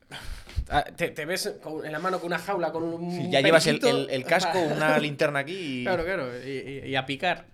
Ah, 0.70 0.84
Te, 0.96 1.10
te 1.10 1.26
ves 1.26 1.52
en 1.84 1.92
la 1.92 1.98
mano 1.98 2.20
con 2.20 2.28
una 2.28 2.38
jaula, 2.38 2.72
con 2.72 2.84
un. 2.84 3.12
Sí, 3.12 3.30
ya 3.32 3.42
llevas 3.42 3.66
el, 3.66 3.84
el- 3.84 4.10
el 4.12 4.24
casco, 4.26 4.60
una 4.60 5.00
linterna 5.00 5.40
aquí 5.40 5.80
y. 5.82 5.84
Claro, 5.86 6.04
claro. 6.06 6.28
Y, 6.46 6.50
y- 6.50 6.90
y 6.90 6.96
a 6.96 7.08
picar. 7.08 7.48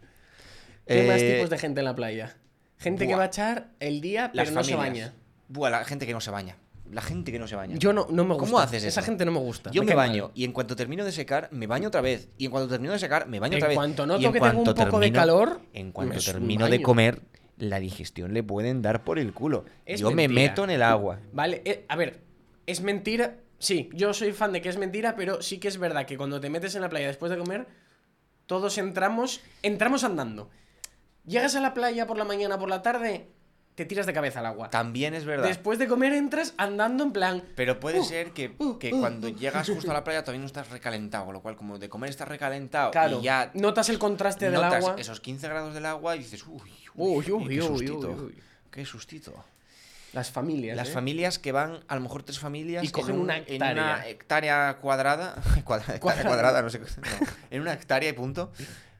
¿Qué 0.85 1.07
más 1.07 1.21
Eh, 1.21 1.35
tipos 1.35 1.49
de 1.49 1.57
gente 1.57 1.79
en 1.79 1.85
la 1.85 1.95
playa? 1.95 2.35
Gente 2.79 3.07
que 3.07 3.15
va 3.15 3.23
a 3.23 3.27
echar 3.27 3.67
el 3.79 4.01
día, 4.01 4.29
Las 4.33 4.49
pero 4.49 4.55
no 4.55 4.63
se 4.65 4.75
baña. 4.75 5.13
Buah, 5.51 5.69
la 5.69 5.83
gente 5.83 6.07
que 6.07 6.13
no 6.13 6.21
se 6.21 6.31
baña. 6.31 6.57
La 6.91 7.01
gente 7.01 7.31
que 7.31 7.39
no 7.39 7.47
se 7.47 7.55
baña. 7.55 7.77
Yo 7.77 7.93
no, 7.93 8.07
no 8.09 8.23
me 8.23 8.33
gusta. 8.33 8.45
¿Cómo 8.45 8.59
haces 8.59 8.83
Esa 8.83 8.99
eso? 8.99 9.05
gente 9.05 9.25
no 9.25 9.31
me 9.31 9.39
gusta. 9.39 9.71
Yo 9.71 9.83
me 9.83 9.95
baño 9.95 10.23
mal. 10.25 10.31
y 10.33 10.43
en 10.43 10.51
cuanto 10.51 10.75
termino 10.75 11.05
de 11.05 11.11
secar, 11.11 11.49
me 11.51 11.67
baño 11.67 11.87
otra 11.87 12.01
vez. 12.01 12.29
Y 12.37 12.45
en 12.45 12.51
cuanto 12.51 12.69
termino 12.69 12.93
de 12.93 12.99
secar, 12.99 13.27
me 13.27 13.39
baño 13.39 13.53
En 13.53 13.59
otra 13.59 13.67
vez. 13.69 13.75
cuanto 13.75 14.03
Y 14.03 14.07
noto 14.07 14.25
en 14.25 14.33
que 14.33 14.39
tengo 14.39 14.61
un 14.61 14.73
poco 14.73 14.99
de 14.99 15.11
calor, 15.11 15.61
En 15.73 15.91
cuanto 15.91 16.19
termino 16.19 16.67
de 16.67 16.81
comer, 16.81 17.21
la 17.57 17.79
digestión 17.79 18.33
le 18.33 18.43
pueden 18.43 18.81
dar 18.81 19.03
por 19.03 19.19
el 19.19 19.33
culo. 19.33 19.65
Es 19.85 19.99
Yo 20.01 20.11
me 20.11 20.27
meto 20.27 20.63
en 20.63 20.71
el 20.71 20.81
agua. 20.81 21.19
Vale, 21.31 21.61
eh, 21.65 21.85
a 21.87 21.95
ver, 21.95 22.21
es 22.65 22.81
mentira. 22.81 23.37
Sí, 23.59 23.89
yo 23.93 24.13
soy 24.13 24.31
fan 24.31 24.51
de 24.53 24.61
que 24.61 24.69
es 24.69 24.77
mentira, 24.77 25.15
pero 25.15 25.41
sí 25.41 25.59
que 25.59 25.67
es 25.67 25.77
verdad 25.77 26.05
que 26.05 26.17
cuando 26.17 26.41
te 26.41 26.49
metes 26.49 26.75
en 26.75 26.81
la 26.81 26.89
playa 26.89 27.07
después 27.07 27.31
de 27.31 27.37
comer, 27.37 27.67
todos 28.47 28.77
entramos, 28.77 29.41
entramos 29.63 30.03
andando. 30.03 30.49
Llegas 31.25 31.55
a 31.55 31.61
la 31.61 31.73
playa 31.73 32.07
por 32.07 32.17
la 32.17 32.25
mañana, 32.25 32.57
por 32.57 32.69
la 32.69 32.81
tarde, 32.81 33.27
te 33.75 33.85
tiras 33.85 34.05
de 34.05 34.13
cabeza 34.13 34.39
al 34.39 34.45
agua. 34.45 34.69
También 34.69 35.13
es 35.13 35.25
verdad. 35.25 35.47
Después 35.47 35.79
de 35.79 35.87
comer 35.87 36.13
entras 36.13 36.53
andando 36.57 37.03
en 37.03 37.11
plan. 37.13 37.43
Pero 37.55 37.79
puede 37.79 37.99
Uh, 37.99 38.03
ser 38.05 38.31
que, 38.31 38.53
uh, 38.59 38.77
que 38.77 38.93
uh. 38.93 38.99
cuando 38.99 39.29
llegas 39.29 39.69
justo 39.69 39.89
a 39.91 39.93
la 39.93 40.03
playa 40.03 40.21
todavía 40.23 40.41
no 40.41 40.45
estás 40.47 40.69
recalentado, 40.69 41.25
con 41.25 41.33
lo 41.33 41.41
cual 41.41 41.55
como 41.55 41.79
de 41.79 41.89
comer 41.89 42.09
estás 42.09 42.27
recalentado 42.27 42.91
Claro, 42.91 43.19
y 43.19 43.23
ya 43.23 43.51
notas 43.53 43.89
el 43.89 43.97
contraste 43.99 44.45
del 44.45 44.55
notas 44.55 44.73
agua. 44.75 44.95
esos 44.97 45.19
15 45.21 45.47
grados 45.47 45.73
del 45.73 45.85
agua 45.85 46.15
y 46.15 46.19
dices, 46.19 46.43
uy, 46.47 46.61
Uy, 46.95 47.31
uy, 47.31 47.47
qué 47.47 47.61
uy, 47.61 47.67
sustito, 47.67 48.09
uy, 48.09 48.23
uy. 48.25 48.35
qué 48.69 48.85
sustito. 48.85 49.33
Las 50.13 50.29
familias. 50.29 50.75
Las 50.75 50.89
¿eh? 50.89 50.91
familias 50.91 51.39
que 51.39 51.53
van, 51.53 51.79
a 51.87 51.95
lo 51.95 52.01
mejor 52.01 52.23
tres 52.23 52.37
familias, 52.37 52.83
Y 52.83 52.89
cogen 52.89 53.15
en 53.15 53.21
un- 53.21 53.23
una 53.23 53.37
en 53.37 53.43
hectárea. 53.47 53.71
una 53.95 54.07
hectárea 54.07 54.77
cuadrada, 54.81 55.35
cuadra- 55.63 55.95
hectárea 55.95 55.99
Cuadrada. 56.01 56.27
cuadrada, 56.27 56.61
no 56.61 56.69
sé, 56.69 56.81
qué- 56.81 56.85
no, 57.21 57.27
en 57.49 57.61
una 57.61 57.71
hectárea 57.71 58.09
y 58.09 58.13
punto, 58.13 58.51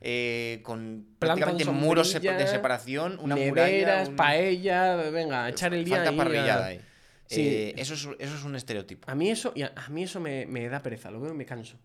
eh, 0.01 0.59
con 0.63 1.05
prácticamente 1.19 1.63
muros 1.65 2.11
de 2.13 2.47
separación, 2.47 3.19
una 3.21 3.35
Neveras, 3.35 3.51
muralla, 3.99 4.09
un- 4.09 4.15
paella, 4.15 4.95
venga, 5.11 5.47
echar 5.49 5.73
el 5.73 5.85
día 5.85 5.97
falta 5.97 6.09
ahí, 6.11 6.17
parrillada 6.17 6.63
a- 6.65 6.67
ahí. 6.67 6.81
Sí. 7.27 7.41
Eh, 7.47 7.73
eso, 7.77 7.93
es, 7.93 8.07
eso 8.19 8.35
es 8.35 8.43
un 8.43 8.55
estereotipo. 8.55 9.09
A 9.09 9.15
mí 9.15 9.29
eso, 9.29 9.53
y 9.55 9.61
a, 9.61 9.71
a 9.75 9.89
mí 9.89 10.03
eso 10.03 10.19
me, 10.19 10.45
me 10.47 10.67
da 10.67 10.81
pereza, 10.81 11.09
lo 11.11 11.21
veo 11.21 11.31
y 11.33 11.37
me 11.37 11.45
canso. 11.45 11.77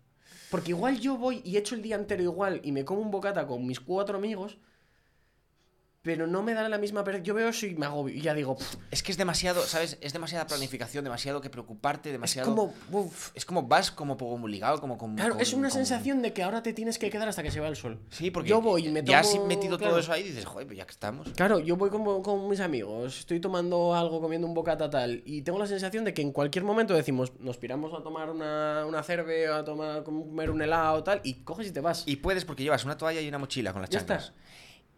Porque 0.49 0.71
igual 0.71 0.99
yo 0.99 1.17
voy 1.17 1.41
y 1.45 1.57
echo 1.57 1.75
el 1.75 1.81
día 1.81 1.95
entero 1.95 2.23
igual 2.23 2.59
y 2.63 2.71
me 2.71 2.83
como 2.85 3.01
un 3.01 3.11
bocata 3.11 3.45
con 3.47 3.65
mis 3.65 3.79
cuatro 3.79 4.17
amigos, 4.17 4.57
pero 6.01 6.25
no 6.25 6.41
me 6.41 6.53
da 6.53 6.67
la 6.69 6.77
misma. 6.77 7.03
Yo 7.21 7.33
veo 7.33 7.49
eso 7.49 7.65
y 7.65 7.75
me 7.75 7.85
agobio 7.85 8.15
y 8.15 8.21
ya 8.21 8.33
digo, 8.33 8.55
"Pff, 8.57 8.75
Es 8.91 9.03
que 9.03 9.11
es 9.11 9.17
demasiado, 9.17 9.61
¿sabes? 9.63 9.97
Es 9.99 10.13
demasiada 10.13 10.47
planificación, 10.47 11.03
demasiado 11.03 11.41
que 11.41 11.49
preocuparte, 11.49 12.09
es 12.09 12.13
demasiado... 12.13 12.47
como, 12.55 12.73
uf. 12.91 13.31
Es 13.35 13.43
como 13.43 13.63
vas 13.63 13.91
como 13.91 14.15
poco 14.15 14.47
ligado, 14.47 14.79
como 14.79 14.97
con... 14.97 15.15
Claro, 15.15 15.33
con- 15.33 15.41
es 15.41 15.51
una 15.53 15.67
con- 15.69 15.77
sensación 15.77 16.21
de 16.21 16.31
que 16.31 16.43
ahora 16.43 16.63
te 16.63 16.71
tienes 16.71 16.97
que 16.97 17.09
quedar 17.09 17.27
hasta 17.27 17.43
que 17.43 17.51
se 17.51 17.59
va 17.59 17.67
el 17.67 17.75
sol. 17.75 17.99
Sí, 18.09 18.31
porque 18.31 18.49
yo 18.49 18.61
voy 18.61 18.87
y 18.87 18.89
me 18.89 19.03
ya 19.03 19.19
has 19.19 19.33
tomo- 19.33 19.47
metido 19.47 19.77
claro. 19.77 19.91
todo 19.93 19.99
eso 19.99 20.13
ahí 20.13 20.21
y 20.21 20.27
dices, 20.29 20.45
joder, 20.45 20.65
pues 20.65 20.77
ya 20.77 20.85
que 20.85 20.91
estamos. 20.91 21.27
Claro, 21.35 21.59
yo 21.59 21.75
voy 21.75 21.89
con, 21.89 22.23
con 22.23 22.47
mis 22.49 22.61
amigos, 22.61 23.19
estoy 23.19 23.41
tomando 23.41 23.93
algo, 23.93 24.21
comiendo 24.21 24.47
un 24.47 24.53
bocata 24.53 24.89
tal, 24.89 25.21
y 25.25 25.41
tengo 25.41 25.59
la 25.59 25.67
sensación 25.67 26.05
de 26.05 26.13
que 26.13 26.21
en 26.21 26.31
cualquier 26.31 26.63
momento 26.63 26.93
decimos, 26.93 27.33
nos 27.39 27.57
piramos 27.57 27.93
a 27.93 28.01
tomar 28.01 28.29
una, 28.29 28.85
una 28.87 29.03
cerve, 29.03 29.47
a 29.47 29.65
tomar, 29.65 30.03
comer 30.03 30.51
un 30.51 30.61
helado 30.61 31.03
tal, 31.03 31.19
y 31.23 31.43
coges 31.43 31.67
y 31.67 31.71
te 31.71 31.81
vas. 31.81 32.03
Y 32.05 32.15
puedes 32.17 32.45
porque 32.45 32.63
llevas 32.63 32.85
una 32.85 32.97
toalla 32.97 33.19
y 33.19 33.27
una 33.27 33.39
mochila 33.39 33.73
con 33.73 33.81
las 33.81 33.89
Ya 33.89 33.99
chanclas. 33.99 34.23
está. 34.29 34.33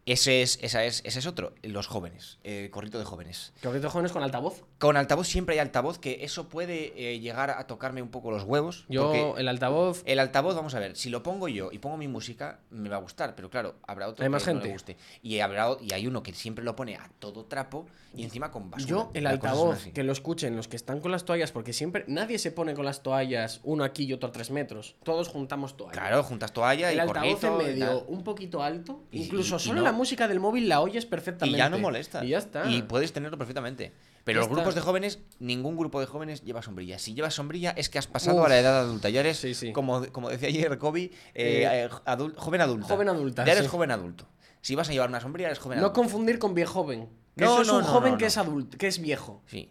Ese 0.09 0.41
es, 0.41 0.57
esa 0.63 0.83
es, 0.85 1.01
ese 1.05 1.19
es 1.19 1.27
otro, 1.27 1.53
los 1.61 1.85
jóvenes, 1.85 2.39
el 2.43 2.71
corrito 2.71 2.97
de 2.97 3.05
jóvenes. 3.05 3.53
Que 3.61 3.67
ahorita 3.67 3.91
jóvenes 3.91 4.11
con 4.11 4.23
altavoz. 4.23 4.63
Con 4.79 4.97
altavoz 4.97 5.27
siempre 5.27 5.53
hay 5.53 5.59
altavoz, 5.59 5.99
que 5.99 6.23
eso 6.23 6.49
puede 6.49 6.93
eh, 6.97 7.19
llegar 7.19 7.51
a 7.51 7.67
tocarme 7.67 8.01
un 8.01 8.09
poco 8.09 8.31
los 8.31 8.43
huevos. 8.43 8.85
Yo, 8.89 9.35
el 9.37 9.47
altavoz, 9.47 10.01
el 10.05 10.17
altavoz, 10.17 10.55
vamos 10.55 10.73
a 10.73 10.79
ver, 10.79 10.95
si 10.95 11.11
lo 11.11 11.21
pongo 11.21 11.47
yo 11.47 11.71
y 11.71 11.77
pongo 11.77 11.95
mi 11.97 12.07
música, 12.07 12.59
me 12.71 12.89
va 12.89 12.95
a 12.95 12.99
gustar, 12.99 13.35
pero 13.35 13.51
claro, 13.51 13.75
habrá 13.87 14.07
otro 14.07 14.23
Hay 14.23 14.25
que 14.25 14.29
más 14.31 14.41
no 14.47 14.53
gente. 14.53 14.65
le 14.67 14.73
guste. 14.73 14.97
Y, 15.21 15.39
habrá, 15.41 15.67
y 15.79 15.93
hay 15.93 16.07
uno 16.07 16.23
que 16.23 16.33
siempre 16.33 16.63
lo 16.65 16.75
pone 16.75 16.95
a 16.95 17.07
todo 17.19 17.45
trapo 17.45 17.85
y 18.15 18.23
encima 18.23 18.49
con 18.49 18.71
basura. 18.71 18.89
yo, 18.89 19.11
el 19.13 19.27
altavoz, 19.27 19.89
que 19.93 20.01
lo 20.03 20.11
escuchen 20.11 20.55
los 20.55 20.67
que 20.67 20.75
están 20.75 21.01
con 21.01 21.11
las 21.11 21.25
toallas, 21.25 21.51
porque 21.51 21.71
siempre, 21.71 22.03
nadie 22.07 22.39
se 22.39 22.51
pone 22.51 22.73
con 22.73 22.83
las 22.83 23.03
toallas, 23.03 23.59
uno 23.63 23.83
aquí 23.83 24.05
y 24.05 24.13
otro 24.13 24.29
a 24.29 24.31
tres 24.31 24.49
metros. 24.49 24.95
Todos 25.03 25.27
juntamos 25.27 25.77
toallas. 25.77 25.93
Claro, 25.99 26.23
juntas 26.23 26.51
toalla 26.51 26.89
el 26.89 26.97
y 26.97 26.99
altavoz 26.99 27.27
en 27.27 27.37
corrito 27.37 27.57
medio, 27.57 28.05
un 28.05 28.23
poquito 28.23 28.63
alto, 28.63 29.03
Y- 29.11 29.23
incluso 29.25 29.55
y- 29.55 29.57
y 29.57 29.59
solo 29.59 29.75
no- 29.81 29.83
la 29.83 29.91
música 29.99 30.27
del 30.27 30.39
móvil 30.39 30.67
la 30.69 30.81
oyes 30.81 31.05
perfectamente. 31.05 31.55
Y 31.55 31.59
ya 31.59 31.69
no 31.69 31.77
molesta. 31.77 32.23
Y 32.25 32.29
ya 32.29 32.39
está. 32.39 32.65
Y 32.69 32.81
puedes 32.81 33.13
tenerlo 33.13 33.37
perfectamente. 33.37 33.91
Pero 34.23 34.41
Ya 34.41 34.47
los 34.47 34.55
grupos 34.55 34.75
de 34.75 34.81
jóvenes, 34.81 35.19
ningún 35.39 35.77
grupo 35.77 35.99
de 35.99 36.05
jóvenes 36.05 36.41
lleva 36.43 36.61
sombrilla. 36.61 36.97
Si 36.99 37.13
llevas 37.13 37.33
sombrilla 37.33 37.71
es 37.71 37.89
que 37.89 37.99
has 37.99 38.07
pasado 38.07 38.39
Uf. 38.39 38.45
a 38.45 38.49
la 38.49 38.59
edad 38.59 38.79
adulta. 38.79 39.09
Ya 39.09 39.19
eres, 39.21 39.37
Sí, 39.37 39.53
sí. 39.53 39.71
Como, 39.71 40.05
como 40.11 40.29
decía 40.29 40.49
ayer 40.49 40.77
Kobe, 40.77 41.01
eh, 41.03 41.11
Eh, 41.35 41.63
eh, 41.85 41.89
adul- 42.05 42.35
joven 42.35 42.61
adulta. 42.61 42.87
joven 42.87 43.09
adulta, 43.09 43.45
Ya 43.45 43.51
eres 43.53 43.65
sí. 43.65 43.69
joven 43.69 43.91
adulto. 43.91 44.27
Si 44.61 44.75
vas 44.75 44.89
a 44.89 44.91
llevar 44.91 45.09
una 45.09 45.19
sombrilla, 45.21 45.47
eres 45.47 45.59
joven 45.59 45.79
No 45.79 45.85
adulto. 45.85 46.01
confundir 46.01 46.37
con 46.39 46.53
viejo 46.53 46.73
joven. 46.73 47.09
No, 47.35 47.45
eso 47.53 47.61
es 47.61 47.67
no, 47.69 47.75
un 47.77 47.81
no, 47.81 47.87
joven 47.87 48.11
no, 48.13 48.17
que 48.17 48.25
no. 48.25 48.27
es 48.27 48.37
adulto, 48.37 48.77
que 48.77 48.87
es 48.87 48.99
viejo. 48.99 49.41
Sí. 49.47 49.69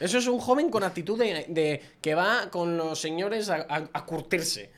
Eso 0.00 0.18
es 0.18 0.26
un 0.26 0.40
joven 0.40 0.70
con 0.70 0.82
actitud 0.82 1.16
de, 1.18 1.46
de- 1.48 1.80
que 2.00 2.14
va 2.16 2.50
con 2.50 2.76
los 2.76 3.00
señores 3.00 3.48
a, 3.48 3.64
a- 3.68 3.88
a 3.92 4.04
curtirse. 4.04 4.72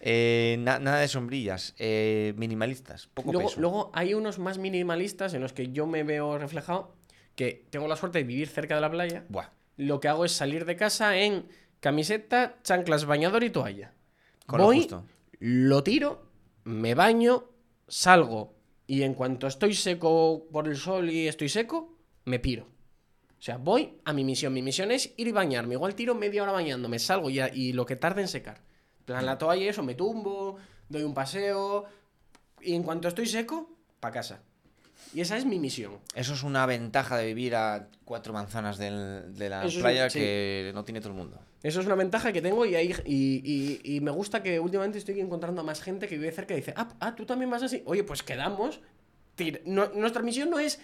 Eh, 0.00 0.56
na- 0.60 0.78
nada 0.78 1.00
de 1.00 1.08
sombrillas. 1.08 1.74
eh, 1.78 2.32
minimalistas. 2.36 3.08
Poco 3.14 3.32
Luego, 3.32 3.48
peso. 3.48 3.60
luego 3.60 3.90
hay 3.94 4.14
unos 4.14 4.38
más 4.38 4.58
minimalistas 4.58 5.34
en 5.34 5.40
los 5.42 5.52
que 5.52 5.70
yo 5.72 5.86
me 5.86 6.02
veo 6.04 6.38
reflejado, 6.38 6.94
que 7.34 7.66
tengo 7.70 7.88
la 7.88 7.96
suerte 7.96 8.18
de 8.18 8.24
vivir 8.24 8.48
cerca 8.48 8.74
de 8.76 8.80
la 8.80 8.90
playa. 8.90 9.24
Buah. 9.28 9.50
Lo 9.76 10.00
que 10.00 10.08
hago 10.08 10.24
es 10.24 10.32
salir 10.32 10.64
de 10.64 10.76
casa 10.76 11.18
en 11.18 11.46
camiseta, 11.80 12.56
chanclas, 12.62 13.04
bañador 13.06 13.44
y 13.44 13.50
toalla. 13.50 13.92
Con 14.46 14.58
lo 14.58 14.64
Voy, 14.66 14.78
justo. 14.78 15.04
lo 15.40 15.82
tiro, 15.84 16.26
me 16.64 16.94
baño, 16.94 17.44
salgo 17.86 18.54
y 18.86 19.02
en 19.02 19.14
cuanto 19.14 19.46
estoy 19.46 19.74
seco 19.74 20.46
por 20.52 20.66
el 20.68 20.76
sol 20.76 21.10
y 21.10 21.28
estoy 21.28 21.48
seco, 21.48 21.96
me 22.24 22.38
piro. 22.38 22.64
O 23.38 23.42
sea, 23.42 23.56
voy 23.56 24.00
a 24.04 24.12
mi 24.12 24.24
misión. 24.24 24.52
Mi 24.52 24.62
misión 24.62 24.90
es 24.90 25.12
ir 25.16 25.28
y 25.28 25.32
bañarme. 25.32 25.74
Igual 25.74 25.94
tiro 25.94 26.14
media 26.16 26.42
hora 26.42 26.50
bañándome, 26.52 26.98
salgo 26.98 27.30
ya 27.30 27.48
y 27.52 27.72
lo 27.72 27.86
que 27.86 27.94
tarde 27.94 28.22
en 28.22 28.28
secar. 28.28 28.62
Plan, 29.08 29.24
la 29.24 29.38
toalla 29.38 29.64
y 29.64 29.68
eso, 29.68 29.82
me 29.82 29.94
tumbo, 29.94 30.58
doy 30.88 31.02
un 31.02 31.14
paseo 31.14 31.86
y 32.60 32.74
en 32.74 32.82
cuanto 32.82 33.08
estoy 33.08 33.24
seco, 33.26 33.70
pa' 34.00 34.10
casa. 34.12 34.40
Y 35.14 35.22
esa 35.22 35.38
es 35.38 35.46
mi 35.46 35.58
misión. 35.58 35.98
Eso 36.14 36.34
es 36.34 36.42
una 36.42 36.66
ventaja 36.66 37.16
de 37.16 37.24
vivir 37.26 37.56
a 37.56 37.88
cuatro 38.04 38.34
manzanas 38.34 38.76
del- 38.76 39.34
de 39.34 39.48
la 39.48 39.64
Eso 39.64 39.78
es- 39.78 39.82
playa 39.82 40.10
sí. 40.10 40.18
que 40.18 40.72
no 40.74 40.84
tiene 40.84 41.00
todo 41.00 41.12
el 41.12 41.16
mundo. 41.16 41.38
Eso 41.62 41.80
es 41.80 41.86
una 41.86 41.94
ventaja 41.94 42.32
que 42.34 42.42
tengo 42.42 42.66
y, 42.66 42.74
ahí, 42.74 42.94
y, 43.06 43.40
y- 43.42 43.96
y 43.96 44.00
me 44.02 44.10
gusta 44.10 44.42
que 44.42 44.60
últimamente 44.60 44.98
estoy 44.98 45.18
encontrando 45.20 45.62
a 45.62 45.64
más 45.64 45.80
gente 45.80 46.06
que 46.06 46.18
vive 46.18 46.30
cerca 46.30 46.52
y 46.52 46.58
dice, 46.58 46.74
ah, 46.76 46.88
ah, 47.00 47.14
tú 47.14 47.24
también 47.24 47.50
vas 47.50 47.62
así. 47.62 47.82
Oye, 47.86 48.04
pues 48.04 48.22
quedamos. 48.22 48.80
no- 49.64 49.88
nuestra 49.94 50.20
misión 50.22 50.50
no 50.50 50.58
es 50.58 50.80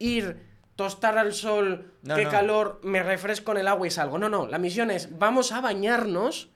ir, 0.00 0.36
tostar 0.74 1.18
al 1.18 1.32
sol, 1.34 1.92
No, 2.02 2.16
qué 2.16 2.24
no. 2.24 2.30
calor, 2.30 2.80
me 2.82 3.02
refresco 3.02 3.52
en 3.52 3.58
el 3.58 3.68
agua 3.68 3.86
y 3.86 3.90
salgo. 3.90 4.18
No, 4.18 4.28
no, 4.30 4.46
la 4.48 4.58
misión 4.58 4.90
es 4.90 5.16
vamos 5.18 5.52
a 5.52 5.60
bañarnos 5.60 6.48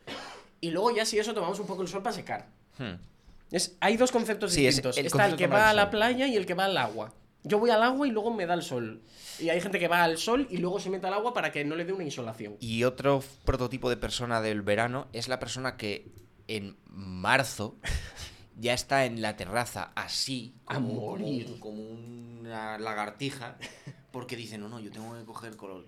y 0.61 0.71
luego 0.71 0.91
ya 0.95 1.05
si 1.05 1.19
eso 1.19 1.35
tomamos 1.35 1.59
un 1.61 1.67
poco 1.67 1.83
el 1.83 1.89
sol 1.89 2.03
para 2.03 2.15
secar. 2.15 2.49
Hmm. 2.79 2.95
Es, 3.51 3.77
hay 3.81 3.97
dos 3.97 4.11
conceptos 4.11 4.53
Sí, 4.53 4.67
es 4.67 4.77
distintos. 4.77 4.99
el 4.99 5.07
Está 5.07 5.27
el 5.27 5.37
que 5.37 5.47
va 5.47 5.71
a 5.71 5.75
la 5.75 5.91
playa 5.91 6.27
y 6.27 6.37
el 6.37 6.47
que 6.47 6.55
va 6.55 6.65
al 6.65 6.77
agua. 6.77 7.13
Yo 7.45 7.59
voy 7.59 7.71
al 7.71 7.83
agua 7.83 8.09
y 8.09 8.11
luego 8.11 8.33
me 8.33 8.47
da 8.47 8.55
el 8.55 8.63
sol. 8.63 9.03
Y 9.39 9.51
hay 9.51 9.61
gente 9.61 9.79
que 9.79 9.87
va 9.87 10.03
al 10.03 10.17
sol 10.19 10.47
y 10.51 10.57
luego 10.57 10.81
se 10.81 10.89
mete 10.91 11.07
al 11.07 11.15
agua 11.15 11.35
para 11.35 11.53
que 11.53 11.65
no 11.65 11.77
le 11.77 11.85
dé 11.85 11.93
una 11.93 12.05
insolación. 12.05 12.57
Y 12.61 12.85
otro 12.85 13.23
prototipo 13.45 13.91
de 13.91 13.97
persona 13.99 14.41
del 14.41 14.63
verano 14.63 15.07
es 15.13 15.29
la 15.29 15.39
persona 15.39 15.77
que 15.77 16.11
en 16.49 16.77
marzo 16.87 17.77
ya 18.59 18.73
está 18.73 19.05
en 19.05 19.21
la 19.21 19.37
terraza 19.37 19.93
así, 19.95 20.55
A 20.67 20.75
como, 20.77 20.95
morir. 20.95 21.45
como- 21.59 21.61
como 21.61 21.83
una 22.41 22.79
lagartija, 22.79 23.57
porque 24.11 24.37
dice, 24.37 24.57
no, 24.59 24.69
no, 24.69 24.81
yo 24.81 24.91
tengo 24.91 25.17
que 25.19 25.25
coger 25.25 25.57
color. 25.57 25.87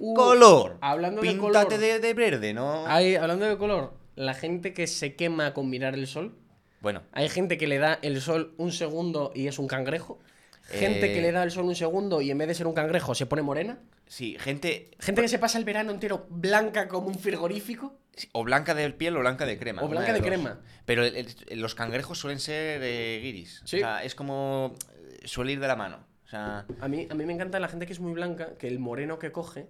Uh, 0.00 0.14
color. 0.14 0.78
hablando 0.80 1.20
de 1.20 1.28
Píntate 1.28 1.66
color. 1.66 1.78
de, 1.78 1.98
de 2.00 2.14
verde, 2.14 2.54
¿no? 2.54 2.86
Hay, 2.86 3.14
hablando 3.16 3.44
de 3.46 3.56
color, 3.56 3.94
la 4.16 4.34
gente 4.34 4.72
que 4.72 4.86
se 4.86 5.14
quema 5.14 5.52
con 5.54 5.68
mirar 5.70 5.94
el 5.94 6.06
sol. 6.06 6.34
Bueno, 6.80 7.02
Hay 7.12 7.28
gente 7.28 7.58
que 7.58 7.66
le 7.68 7.78
da 7.78 7.98
el 8.02 8.20
sol 8.20 8.54
un 8.58 8.72
segundo 8.72 9.30
y 9.34 9.46
es 9.46 9.58
un 9.58 9.68
cangrejo. 9.68 10.18
Gente 10.64 11.10
Eh. 11.10 11.14
que 11.14 11.20
le 11.20 11.32
da 11.32 11.42
el 11.42 11.50
sol 11.50 11.64
un 11.66 11.74
segundo 11.76 12.20
y 12.22 12.30
en 12.30 12.38
vez 12.38 12.48
de 12.48 12.54
ser 12.54 12.66
un 12.66 12.72
cangrejo 12.74 13.14
se 13.14 13.26
pone 13.26 13.42
morena. 13.42 13.78
sí, 14.06 14.36
gente 14.40 14.90
Gente 14.98 15.22
que 15.22 15.28
se 15.28 15.38
pasa 15.38 15.58
el 15.58 15.64
verano 15.64 15.90
entero 15.92 16.26
blanca 16.30 16.88
como 16.88 17.08
un 17.08 17.14
frigorífico. 17.18 17.98
o 18.32 18.44
blanca 18.44 18.74
de 18.74 18.90
piel 18.90 19.16
o 19.16 19.20
blanca 19.20 19.44
de 19.46 19.58
crema. 19.58 19.82
O 19.82 19.88
blanca 19.88 20.12
de 20.12 20.20
crema. 20.22 20.60
Pero 20.84 21.04
el- 21.04 21.28
el- 21.48 21.60
los 21.60 21.74
cangrejos 21.74 22.18
suelen 22.18 22.40
ser 22.40 22.80
eh, 22.82 23.20
guiris. 23.22 23.62
Sí. 23.64 23.76
O 23.76 23.80
sea, 23.80 24.02
es 24.04 24.14
como... 24.14 24.74
eh, 24.96 25.20
suele 25.26 25.52
ir 25.52 25.60
de 25.60 25.68
la 25.68 25.76
mano. 25.76 26.04
Sea... 26.32 26.64
A 26.80 26.88
mí, 26.88 27.06
a 27.10 27.14
mí 27.14 27.26
me 27.26 27.34
encanta 27.34 27.60
la 27.60 27.68
gente 27.68 27.84
que 27.84 27.92
es 27.92 28.00
muy 28.00 28.12
blanca, 28.14 28.56
que 28.56 28.66
el 28.66 28.78
moreno 28.78 29.18
que 29.18 29.32
coge 29.32 29.68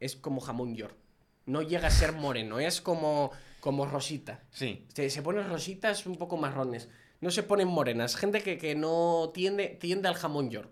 es 0.00 0.16
como 0.16 0.40
jamón 0.40 0.74
york. 0.74 0.96
No 1.46 1.62
llega 1.62 1.86
a 1.86 1.90
ser 1.92 2.10
moreno, 2.12 2.58
es 2.58 2.80
como, 2.80 3.30
como 3.60 3.86
rosita. 3.86 4.40
Sí. 4.50 4.84
Se, 4.92 5.08
se 5.10 5.22
ponen 5.22 5.48
rositas 5.48 6.04
un 6.06 6.16
poco 6.16 6.36
marrones. 6.38 6.88
No 7.20 7.30
se 7.30 7.44
ponen 7.44 7.68
morenas. 7.68 8.16
Gente 8.16 8.42
que, 8.42 8.58
que 8.58 8.74
no 8.74 9.30
tiende, 9.32 9.68
tiende 9.80 10.08
al 10.08 10.16
jamón 10.16 10.50
york. 10.50 10.70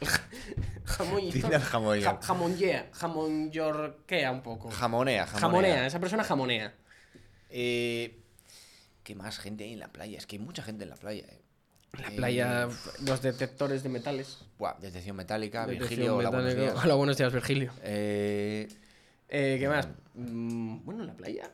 jamón. 0.84 1.30
Tiende 1.30 1.54
al 1.54 1.62
jamón 1.62 1.98
york. 2.00 2.20
Ja- 2.22 2.26
jamonllea, 2.26 2.90
jamón 2.92 3.50
yorkea 3.52 4.32
un 4.32 4.42
poco. 4.42 4.68
Jamonea, 4.70 5.26
jamonea. 5.26 5.40
jamonea, 5.40 5.86
esa 5.86 6.00
persona 6.00 6.24
jamonea. 6.24 6.74
Eh, 7.50 8.20
¿Qué 9.04 9.14
más 9.14 9.38
gente 9.38 9.62
hay 9.62 9.74
en 9.74 9.78
la 9.78 9.92
playa? 9.92 10.18
Es 10.18 10.26
que 10.26 10.34
hay 10.36 10.42
mucha 10.42 10.64
gente 10.64 10.82
en 10.82 10.90
la 10.90 10.96
playa. 10.96 11.24
eh. 11.28 11.40
La 11.92 12.08
Eh, 12.08 12.16
playa, 12.16 12.68
los 13.06 13.22
detectores 13.22 13.82
de 13.82 13.88
metales. 13.88 14.38
Buah, 14.58 14.74
detección 14.80 15.16
metálica, 15.16 15.60
Detección 15.66 15.88
Virgilio, 15.88 16.16
hola, 16.16 16.28
buenos 16.30 16.46
metálica. 16.48 16.72
días. 16.72 16.84
Hola, 16.84 16.94
buenos 16.94 17.16
días, 17.16 17.32
Virgilio. 17.32 17.72
Eh, 17.82 18.68
Eh, 19.28 19.56
¿Qué 19.58 19.68
más? 19.68 19.88
Mm, 20.14 20.84
bueno, 20.84 21.02
la 21.04 21.14
playa. 21.14 21.50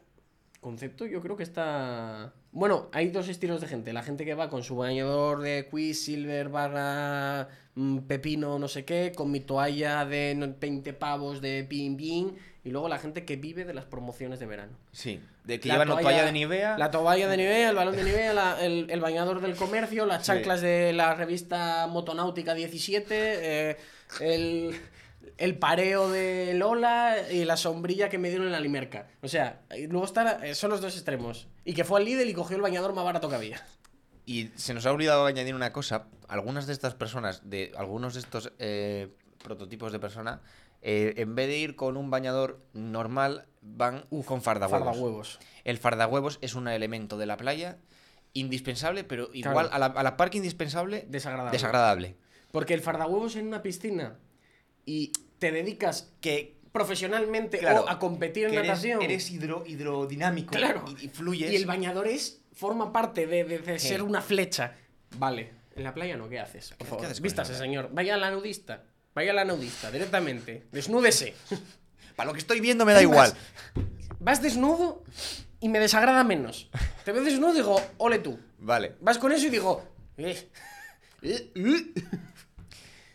Concepto, 0.61 1.07
yo 1.07 1.21
creo 1.23 1.37
que 1.37 1.43
está. 1.43 2.35
Bueno, 2.53 2.91
hay 2.93 3.09
dos 3.09 3.29
estilos 3.29 3.61
de 3.63 3.67
gente. 3.67 3.93
La 3.95 4.03
gente 4.03 4.25
que 4.27 4.35
va 4.35 4.51
con 4.51 4.63
su 4.63 4.77
bañador 4.77 5.41
de 5.41 5.69
Quicksilver 5.71 6.51
barra 6.51 7.49
mm, 7.75 7.99
pepino, 8.01 8.59
no 8.59 8.69
sé 8.69 8.85
qué, 8.85 9.13
con 9.17 9.31
mi 9.31 9.41
toalla 9.41 10.05
de 10.05 10.35
no- 10.37 10.55
20 10.61 10.93
pavos 10.93 11.41
de 11.41 11.65
pin 11.69 11.97
pin. 11.97 12.37
Y 12.65 12.71
luego 12.71 12.89
la 12.89 12.99
gente 12.99 13.25
que 13.25 13.35
vive 13.37 13.65
de 13.65 13.75
las 13.75 13.85
promociones 13.87 14.39
de 14.39 14.47
verano. 14.47 14.79
sí, 14.93 15.21
de 15.45 15.59
que 15.59 15.67
La 15.69 15.75
llevan 15.75 15.89
toalla, 15.89 16.03
toalla 16.03 16.25
de 16.27 16.33
Nivea. 16.33 16.79
La 16.79 16.91
toalla 16.93 17.29
de 17.29 17.37
Nivea, 17.37 17.71
el 17.71 17.75
balón 17.77 17.97
de 17.97 18.05
Nivea, 18.05 18.33
la- 18.33 18.65
el, 18.65 18.87
el 18.89 19.01
bañador 19.01 19.41
del 19.41 19.57
comercio, 19.57 20.07
las 20.07 20.23
Sí. 20.23 20.27
chanclas 20.29 20.61
de 20.61 20.93
la 20.93 21.15
revista 21.17 21.89
Motonáutica 21.89 22.55
17, 22.55 23.71
eh, 23.71 23.77
el, 24.21 24.81
el 25.39 25.59
pareo 25.59 26.09
de 26.09 26.55
Lola 26.55 27.17
y 27.33 27.45
la 27.45 27.57
sombrilla 27.57 28.09
que 28.09 28.19
me 28.19 28.29
dieron 28.29 28.47
en 28.47 28.53
la 28.53 28.61
limerca. 28.61 29.09
O 29.23 29.29
sea, 29.29 29.63
luego 29.89 30.05
están, 30.05 30.45
eh, 30.45 30.55
son 30.55 30.71
los 30.71 30.81
dos 30.81 30.95
extremos. 30.95 31.49
Y 31.65 31.75
que 31.75 31.83
fue 31.83 31.99
al 31.99 32.05
Lidl 32.07 32.29
y 32.29 32.35
cogió 32.35 32.55
el 32.55 32.63
bañador 32.63 32.95
más 32.95 33.05
barato 33.05 33.29
que 33.29 33.35
había. 33.35 33.61
Y 34.25 34.51
se 34.55 34.73
nos 34.73 34.87
ha 34.87 34.93
olvidado 34.93 35.27
añadir 35.27 35.57
una 35.57 35.73
cosa. 35.73 36.07
Algunas 36.29 36.69
de 36.69 36.75
estas 36.75 36.95
personas, 36.95 37.43
de 37.51 37.73
algunos 37.77 38.15
de 38.15 38.21
estos 38.21 38.53
eh, 38.61 39.09
prototipos 39.43 39.91
de 39.91 39.99
persona, 39.99 40.41
eh, 40.83 41.15
en 41.17 41.35
vez 41.35 41.47
de 41.49 41.57
ir 41.59 41.77
con 41.77 41.97
un 41.97 42.11
bañador 42.11 42.61
normal, 42.73 43.47
van 43.61 44.05
con 44.27 44.43
fardahuevos. 44.43 44.85
Fardahuevos. 44.87 45.39
El 45.65 45.79
fardahuevos 45.79 46.39
es 46.43 46.55
un 46.55 46.69
elemento 46.69 47.17
de 47.19 47.27
la 47.27 47.37
playa 47.37 47.79
indispensable, 48.35 49.05
pero 49.05 49.31
igual 49.33 49.69
Claro. 49.69 49.75
a, 49.75 49.79
la, 49.79 49.87
a 49.87 50.03
la 50.03 50.17
par 50.17 50.31
que 50.31 50.39
indispensable, 50.39 51.05
Desagradable. 51.09 51.53
desagradable. 51.53 52.17
Porque 52.51 52.75
el 52.75 52.81
fardahuevos 52.81 53.37
en 53.37 53.47
una 53.47 53.63
piscina 53.63 54.19
y 54.85 55.13
te 55.39 55.53
dedicas 55.53 56.13
Que, 56.21 56.57
profesionalmente 56.73 57.59
claro, 57.59 57.85
o 57.85 57.89
a 57.89 57.99
competir 57.99 58.47
en 58.47 58.55
eres, 58.55 58.67
natación. 58.69 59.03
eres 59.03 59.31
hidro- 59.31 59.65
hidrodinámico 59.67 60.53
Claro. 60.55 60.85
y, 61.01 61.07
y 61.07 61.09
fluyes. 61.09 61.53
Y 61.53 61.57
el 61.57 61.67
bañador 61.67 62.09
es, 62.09 62.43
forma 62.53 62.93
parte 62.93 63.27
de, 63.27 63.45
de- 63.45 63.59
de 63.59 63.79
Sí. 63.79 63.89
ser 63.89 64.03
una 64.03 64.21
flecha. 64.23 64.77
Vale. 65.19 65.51
En 65.77 65.85
la 65.85 65.95
playa 65.95 66.17
no, 66.17 66.29
¿qué 66.29 66.39
haces? 66.41 66.71
Por 66.71 66.79
¿Qué 66.79 66.85
favor. 66.87 67.05
haces 67.07 67.21
Vístase, 67.21 67.55
señor. 67.55 67.91
Vaya 67.93 68.15
a 68.15 68.19
la 68.19 68.31
nudista. 68.31 68.85
Vaya 69.15 69.33
a 69.33 69.35
la 69.35 69.45
nudista, 69.45 69.91
directamente. 69.91 70.67
Desnúdese. 70.73 71.35
Para 72.17 72.27
lo 72.29 72.33
que 72.33 72.41
estoy 72.41 72.61
viendo 72.61 72.85
me 72.85 72.93
da 72.93 73.03
igual. 73.03 73.33
Vas 74.21 74.43
desnudo 74.43 75.03
y 75.61 75.69
me 75.69 75.79
desagrada 75.81 76.25
menos. 76.25 76.71
Te 77.05 77.13
veo 77.13 77.23
desnudo 77.25 77.53
y 77.53 77.57
digo, 77.57 77.81
ole 77.99 78.19
tú. 78.19 78.39
Vale. 78.59 78.97
Vas 79.01 79.19
con 79.19 79.33
eso 79.33 79.47
y 79.47 79.51
digo, 79.51 79.83
eh, 80.17 80.49
eh, 81.23 81.53
eh. 81.55 81.93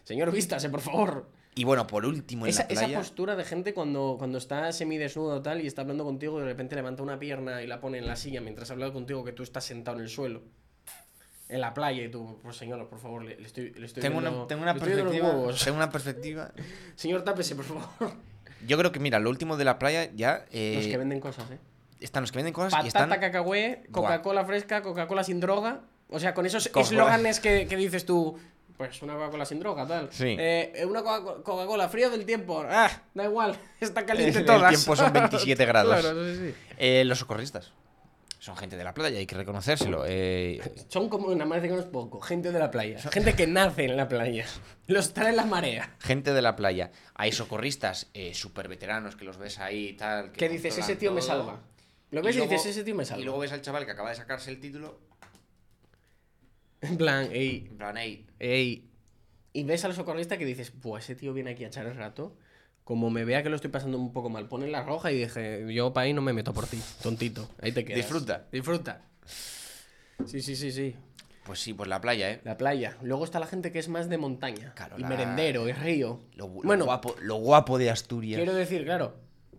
Señor, 0.03 0.31
vístase, 0.31 0.69
por 0.69 0.81
favor. 0.81 1.29
Y 1.55 1.63
bueno, 1.63 1.87
por 1.87 2.05
último, 2.05 2.45
en 2.45 2.51
Esa, 2.51 2.63
la 2.63 2.69
esa 2.69 2.81
playa. 2.81 2.97
postura 2.99 3.35
de 3.35 3.43
gente 3.43 3.73
cuando, 3.73 4.15
cuando 4.19 4.37
está 4.37 4.71
semidesnudo 4.71 5.41
tal 5.41 5.61
y 5.61 5.67
está 5.67 5.81
hablando 5.81 6.03
contigo 6.03 6.37
y 6.37 6.41
de 6.41 6.47
repente 6.47 6.75
levanta 6.75 7.01
una 7.01 7.17
pierna 7.17 7.63
y 7.63 7.67
la 7.67 7.81
pone 7.81 7.97
en 7.97 8.05
la 8.05 8.15
silla 8.15 8.41
mientras 8.41 8.69
habla 8.69 8.91
contigo 8.93 9.23
que 9.23 9.31
tú 9.31 9.41
estás 9.43 9.63
sentado 9.65 9.97
en 9.97 10.03
el 10.03 10.09
suelo. 10.09 10.43
En 11.49 11.61
la 11.61 11.73
playa 11.73 12.03
y 12.03 12.11
tú, 12.11 12.39
pues 12.43 12.57
señor, 12.57 12.89
por 12.89 12.99
favor, 12.99 13.23
le, 13.23 13.37
le 13.39 13.45
estoy, 13.47 13.71
le 13.71 13.85
estoy 13.85 14.01
tengo, 14.01 14.19
viendo- 14.19 14.39
una, 14.39 14.47
tengo 14.47 14.63
una 14.63 14.73
le 14.73 14.79
perspectiva. 14.81 15.53
Tengo 15.63 15.77
una 15.77 15.89
perspectiva. 15.89 16.51
Señor, 16.95 17.23
tápese, 17.23 17.55
por 17.55 17.63
favor. 17.63 17.83
Yo 18.65 18.77
creo 18.77 18.91
que, 18.91 18.99
mira, 18.99 19.17
lo 19.19 19.29
último 19.29 19.55
de 19.55 19.63
la 19.63 19.79
playa 19.79 20.11
ya. 20.13 20.45
eh, 20.51 20.73
Los 20.75 20.87
que 20.87 20.97
venden 20.97 21.19
cosas, 21.21 21.49
¿eh? 21.51 21.57
Están 22.01 22.23
los 22.23 22.31
que 22.33 22.39
venden 22.39 22.53
cosas 22.53 22.73
y 22.73 22.75
Patata, 22.75 23.03
están. 23.05 23.19
cacahué, 23.21 23.83
Coca-Cola 23.91 24.43
fresca, 24.45 24.81
Coca-Cola 24.81 25.23
sin 25.23 25.39
droga. 25.39 25.81
O 26.09 26.19
sea, 26.19 26.33
con 26.33 26.45
esos 26.45 26.69
eslóganes 26.75 27.39
que, 27.39 27.65
que 27.67 27.75
dices 27.77 28.05
tú, 28.05 28.37
pues 28.77 29.01
una 29.01 29.13
Coca-Cola 29.13 29.45
sin 29.45 29.59
droga, 29.59 29.87
tal. 29.87 30.09
Sí. 30.11 30.35
Eh, 30.37 30.85
una 30.87 31.01
Coca- 31.01 31.41
Coca-Cola 31.43 31.87
frío 31.87 32.09
del 32.09 32.25
tiempo. 32.25 32.63
Ah, 32.69 32.89
da 33.13 33.23
igual, 33.23 33.57
está 33.79 34.05
caliente 34.05 34.39
El 34.39 34.45
todas. 34.45 34.69
tiempo 34.69 34.95
son 34.97 35.13
27 35.13 35.65
grados. 35.65 35.97
Claro, 36.01 36.25
sí, 36.25 36.35
sí. 36.49 36.55
Eh, 36.77 37.03
los 37.05 37.19
socorristas. 37.19 37.71
Son 38.39 38.56
gente 38.56 38.77
de 38.77 38.84
la 38.84 38.94
playa, 38.94 39.17
hay 39.17 39.25
que 39.25 39.36
reconocérselo. 39.36 40.03
eh, 40.08 40.62
Son 40.89 41.10
como, 41.10 41.29
nada 41.34 41.46
más 41.46 41.62
de 41.62 41.67
que 41.70 41.74
no 41.74 41.79
es 41.79 41.86
poco, 41.88 42.20
gente 42.22 42.51
de 42.51 42.60
la 42.60 42.70
playa. 42.72 43.00
Gente 43.12 43.34
que 43.36 43.48
nace 43.48 43.86
en 43.86 43.98
la 43.98 44.08
playa. 44.08 44.46
Los 44.88 45.13
trae 45.13 45.34
la 45.34 45.46
marea. 45.46 45.96
gente 46.00 46.34
de 46.34 46.41
la 46.41 46.56
playa. 46.56 46.91
Hay 47.15 47.32
socorristas 47.32 48.10
eh, 48.13 48.34
súper 48.34 48.67
veteranos 48.67 49.15
que 49.15 49.25
los 49.25 49.38
ves 49.38 49.58
ahí 49.60 49.88
y 49.89 49.94
tal. 49.94 50.32
Que 50.32 50.48
dices, 50.50 50.77
ese 50.77 50.96
tío 50.96 51.12
me 51.12 51.22
salva. 51.22 51.62
Lo 52.12 52.22
ves 52.22 52.36
y, 52.36 52.38
luego- 52.39 52.53
dices, 52.53 52.67
ese 52.72 52.84
tío 52.84 52.96
me 52.96 53.03
salva. 53.06 53.22
Y 53.22 53.25
luego 53.25 53.39
ves 53.39 53.51
al 53.51 53.62
chaval 53.62 53.86
que 53.86 53.91
acaba 53.91 54.10
de 54.12 54.15
sacarse 54.15 54.50
el 54.51 54.60
título. 54.60 55.00
En 56.82 56.96
plan, 56.98 57.27
ey, 57.32 57.65
En 57.70 57.77
plan, 57.77 57.98
hey, 57.98 58.27
ey. 58.39 58.89
Y 59.53 59.63
ves 59.63 59.84
al 59.84 59.96
socorrista 59.96 60.38
que 60.38 60.46
dices, 60.46 60.72
pues 60.72 61.03
ese 61.06 61.15
tío 61.15 61.34
viene 61.34 61.51
aquí 61.51 61.63
a 61.63 61.67
echar 61.67 61.88
el 61.88 61.96
rato. 61.96 62.38
Como 62.88 63.10
me 63.10 63.25
vea 63.25 63.44
que 63.44 63.50
lo 63.50 63.58
estoy 63.58 63.70
pasando 63.70 63.98
un 63.98 64.13
poco 64.13 64.29
mal, 64.29 64.48
pone 64.48 64.65
la 64.67 64.82
roja 64.82 65.12
y 65.12 65.17
dije, 65.20 65.65
yo 65.74 65.91
para 65.91 66.06
ahí 66.06 66.13
no 66.13 66.22
me 66.22 66.32
meto 66.32 66.53
por 66.53 66.67
ti, 66.67 66.82
tontito. 67.03 67.50
Ahí 67.62 67.74
te 67.74 67.84
quedas. 67.84 67.98
Disfruta. 67.98 68.46
Disfruta. 68.50 69.01
Sí, 70.25 70.41
sí, 70.41 70.56
sí, 70.56 70.72
sí. 70.72 70.96
Pues 71.46 71.60
sí, 71.60 71.74
pues 71.74 71.89
la 71.89 72.00
playa, 72.00 72.32
¿eh? 72.32 72.39
La 72.46 72.58
playa. 72.58 72.96
Luego 73.01 73.25
está 73.25 73.41
la 73.41 73.46
gente 73.48 73.74
que 73.74 73.79
es 73.79 73.89
más 73.89 74.08
de 74.08 74.17
montaña. 74.17 74.72
Claro, 74.74 74.98
y 74.98 75.01
la- 75.01 75.10
merendero, 75.10 75.67
y 75.67 75.74
río. 75.74 76.22
Lo, 76.36 76.48
lo 76.48 76.53
bueno, 76.63 76.86
guapo, 76.86 77.13
lo 77.22 77.36
guapo 77.36 77.77
de 77.77 77.89
Asturias. 77.89 78.38
quiero 78.38 78.53
decir, 78.56 78.86
claro, 78.86 79.17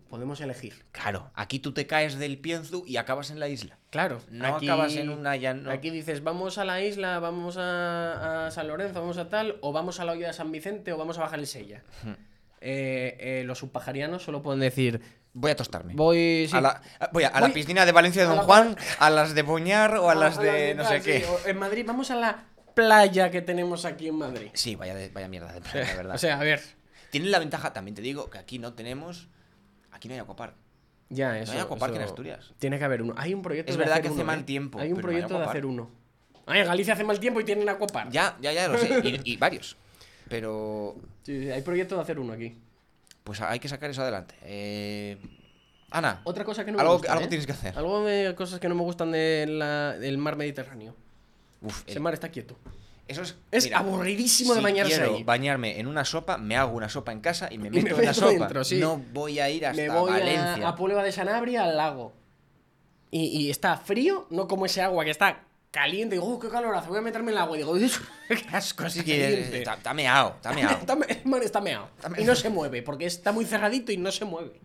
podemos 0.09 0.41
elegir. 0.41 0.83
Claro, 0.91 1.29
aquí 1.35 1.59
tú 1.59 1.71
te 1.71 1.85
caes 1.85 2.17
del 2.17 2.39
Pienzu 2.39 2.83
y 2.87 2.97
acabas 2.97 3.29
en 3.29 3.39
la 3.39 3.47
isla. 3.47 3.77
Claro. 3.91 4.21
No 4.31 4.55
acabas 4.55 4.95
en 4.95 5.09
una 5.09 5.35
llano- 5.35 5.69
Aquí 5.69 5.91
dices, 5.91 6.23
vamos 6.23 6.57
a 6.57 6.65
la 6.65 6.81
isla, 6.81 7.19
vamos 7.19 7.57
a, 7.57 8.47
a 8.47 8.51
San 8.51 8.67
Lorenzo, 8.67 9.01
vamos 9.01 9.19
a 9.19 9.29
tal, 9.29 9.57
o 9.61 9.71
vamos 9.71 9.99
a 9.99 10.05
la 10.05 10.13
olla 10.13 10.27
de 10.27 10.33
San 10.33 10.51
Vicente, 10.51 10.91
o 10.93 10.97
vamos 10.97 11.19
a 11.19 11.21
bajar 11.21 11.37
el 11.37 11.45
Sella. 11.45 11.83
Eh, 12.61 13.17
eh, 13.19 13.43
los 13.45 13.57
subpajarianos 13.59 14.23
solo 14.23 14.41
pueden 14.41 14.59
decir, 14.59 15.01
Voy 15.33 15.51
a 15.51 15.55
tostarme. 15.55 15.93
voy... 15.95 16.47
sí, 16.49 16.57
A 16.57 16.61
la, 16.61 16.81
a- 16.99 17.09
voy 17.13 17.23
a, 17.23 17.27
a 17.29 17.39
la 17.39 17.47
Voy 17.47 17.53
piscina 17.53 17.85
de 17.85 17.91
Valencia 17.91 18.21
de 18.23 18.25
a 18.25 18.29
Don 18.29 18.37
la 18.39 18.43
Juan, 18.43 18.75
a 18.99 19.09
las 19.11 19.35
de 19.35 19.43
Boñar 19.43 19.95
o 19.95 20.09
a 20.09 20.15
las 20.15 20.39
de 20.39 20.73
no 20.75 20.83
sé 20.85 21.01
qué. 21.01 21.21
sí, 21.21 21.25
en 21.45 21.57
Madrid, 21.57 21.85
vamos 21.87 22.09
a 22.11 22.15
la 22.15 22.43
playa 22.73 23.29
que 23.29 23.41
tenemos 23.41 23.85
aquí 23.85 24.07
en 24.07 24.15
Madrid. 24.15 24.49
Sí, 24.53 24.75
vaya, 24.75 24.95
de- 24.95 25.09
vaya 25.09 25.27
mierda 25.27 25.53
de 25.53 25.61
playa, 25.61 25.85
la 25.87 25.95
verdad. 25.97 26.15
O 26.15 26.17
sea, 26.17 26.39
a 26.39 26.43
ver, 26.43 26.61
Tienen 27.11 27.31
la 27.31 27.39
ventaja, 27.39 27.73
también 27.73 27.95
te 27.95 28.01
digo, 28.01 28.29
que 28.29 28.37
aquí 28.39 28.59
no 28.59 28.73
tenemos. 28.73 29.27
Aquí 29.91 30.07
no 30.07 30.15
hay 30.15 30.19
aquapark. 30.19 30.55
ya 31.09 31.39
eso. 31.39 31.51
hay 31.53 31.59
aquapark 31.59 31.95
en 31.95 32.01
Asturias. 32.01 32.53
Tiene 32.59 32.77
que 32.79 32.83
haber 32.85 33.01
uno. 33.01 33.13
Hay 33.17 33.33
un 33.33 33.41
proyecto 33.41 33.71
Es 33.71 33.77
de 33.77 33.79
verdad 33.79 33.93
hacer 33.93 34.03
que 34.03 34.07
hace 34.09 34.15
uno, 34.15 34.25
mal 34.25 34.39
¿eh? 34.39 34.43
tiempo, 34.43 34.79
Hay 34.79 34.89
un 34.91 34.95
pero 34.97 35.07
no 35.07 35.13
hay 35.15 35.21
proyecto 35.23 35.39
de 35.39 35.45
hacer 35.49 35.65
uno. 35.65 35.89
Ay, 36.47 36.61
en 36.61 36.65
Galicia 36.67 36.93
hace 36.93 37.03
mal 37.03 37.19
tiempo 37.19 37.39
y 37.39 37.43
tienen 37.45 37.69
aquapark. 37.69 38.11
Ya, 38.11 38.35
ya, 38.41 38.51
ya 38.51 38.67
lo 38.67 38.77
sé. 38.77 38.99
Y, 39.03 39.33
y 39.33 39.37
varios. 39.37 39.77
Pero. 40.29 40.95
Sí, 41.23 41.49
hay 41.51 41.61
proyecto 41.61 41.95
de 41.95 42.01
hacer 42.01 42.19
uno 42.19 42.33
aquí. 42.33 42.55
Pues 43.23 43.41
hay 43.41 43.59
que 43.59 43.67
sacar 43.67 43.89
eso 43.89 44.01
adelante. 44.01 44.35
Eh, 44.43 45.17
Ana, 45.91 46.21
Otra 46.23 46.43
cosa 46.45 46.63
que 46.65 46.71
no 46.71 46.79
Algo- 46.79 46.93
me 46.93 46.97
gusta. 46.99 47.13
algo 47.13 47.25
¿eh? 47.25 47.27
tienes 47.29 47.45
que 47.45 47.51
hacer. 47.51 47.77
Algo 47.77 48.03
de 48.05 48.35
cosas 48.35 48.59
que 48.59 48.69
no 48.69 48.75
me 48.75 48.81
gustan 48.83 49.11
de 49.11 49.45
la- 49.47 49.97
del 49.97 50.17
mar 50.17 50.35
Mediterráneo. 50.35 50.95
uf, 51.61 51.81
Ese 51.87 51.97
el- 51.97 51.99
mar 52.01 52.13
está 52.13 52.29
quieto. 52.29 52.55
eso 53.07 53.23
es. 53.23 53.35
Es 53.51 53.71
aburridísimo 53.73 54.53
de 54.53 54.59
si 54.59 54.63
bañarse 54.63 54.93
quiero 54.97 55.15
ahí. 55.15 55.23
bañarme 55.23 55.79
en 55.79 55.87
una 55.87 56.05
sopa, 56.05 56.37
me 56.37 56.55
hago 56.55 56.73
una 56.77 56.89
sopa 56.89 57.11
en 57.11 57.21
casa 57.21 57.49
y 57.51 57.57
me 57.57 57.69
me 57.71 57.81
meto 57.81 57.99
en 57.99 58.05
la 58.05 58.13
sopa. 58.13 58.31
dentro, 58.31 58.63
sí. 58.63 58.77
No 58.77 58.97
voy 59.13 59.39
a 59.39 59.49
ir 59.49 59.65
hasta 59.65 59.81
Me 59.81 59.89
voy 59.89 60.11
Valencia. 60.11 60.67
a, 60.67 60.69
a 60.69 60.75
Puebla 60.75 61.01
de 61.03 61.11
Sanabria 61.11 61.63
al 61.63 61.75
lago. 61.75 62.13
Y, 63.11 63.25
y 63.25 63.49
está 63.49 63.75
frío, 63.77 64.27
no 64.29 64.47
como 64.47 64.67
ese 64.67 64.83
agua 64.83 65.03
que 65.03 65.09
está 65.11 65.41
caliente. 65.71 66.15
Digo, 66.15 66.25
"Uh, 66.27 66.39
qué 66.39 66.49
calor 66.49 66.75
hace, 66.75 66.87
voy 66.89 66.97
a 66.97 67.01
meterme 67.01 67.31
en 67.31 67.37
el 67.37 67.43
agua. 67.43 67.57
Digo, 67.57 67.73
qué 68.27 68.37
asco, 68.51 68.83
Así 68.83 69.03
que 69.03 69.19
caliente. 69.21 69.57
está, 69.59 69.73
está 69.75 69.93
meao, 69.93 70.35
está 70.35 70.53
meao. 70.53 70.71
Está 70.71 70.97
está 71.43 71.61
meado. 71.61 71.89
Y 72.17 72.23
no 72.23 72.35
se 72.35 72.49
mueve, 72.49 72.81
porque 72.81 73.05
está 73.05 73.31
muy 73.31 73.45
cerradito 73.45 73.91
y 73.91 73.97
no 73.97 74.11
se 74.11 74.25
mueve. 74.25 74.59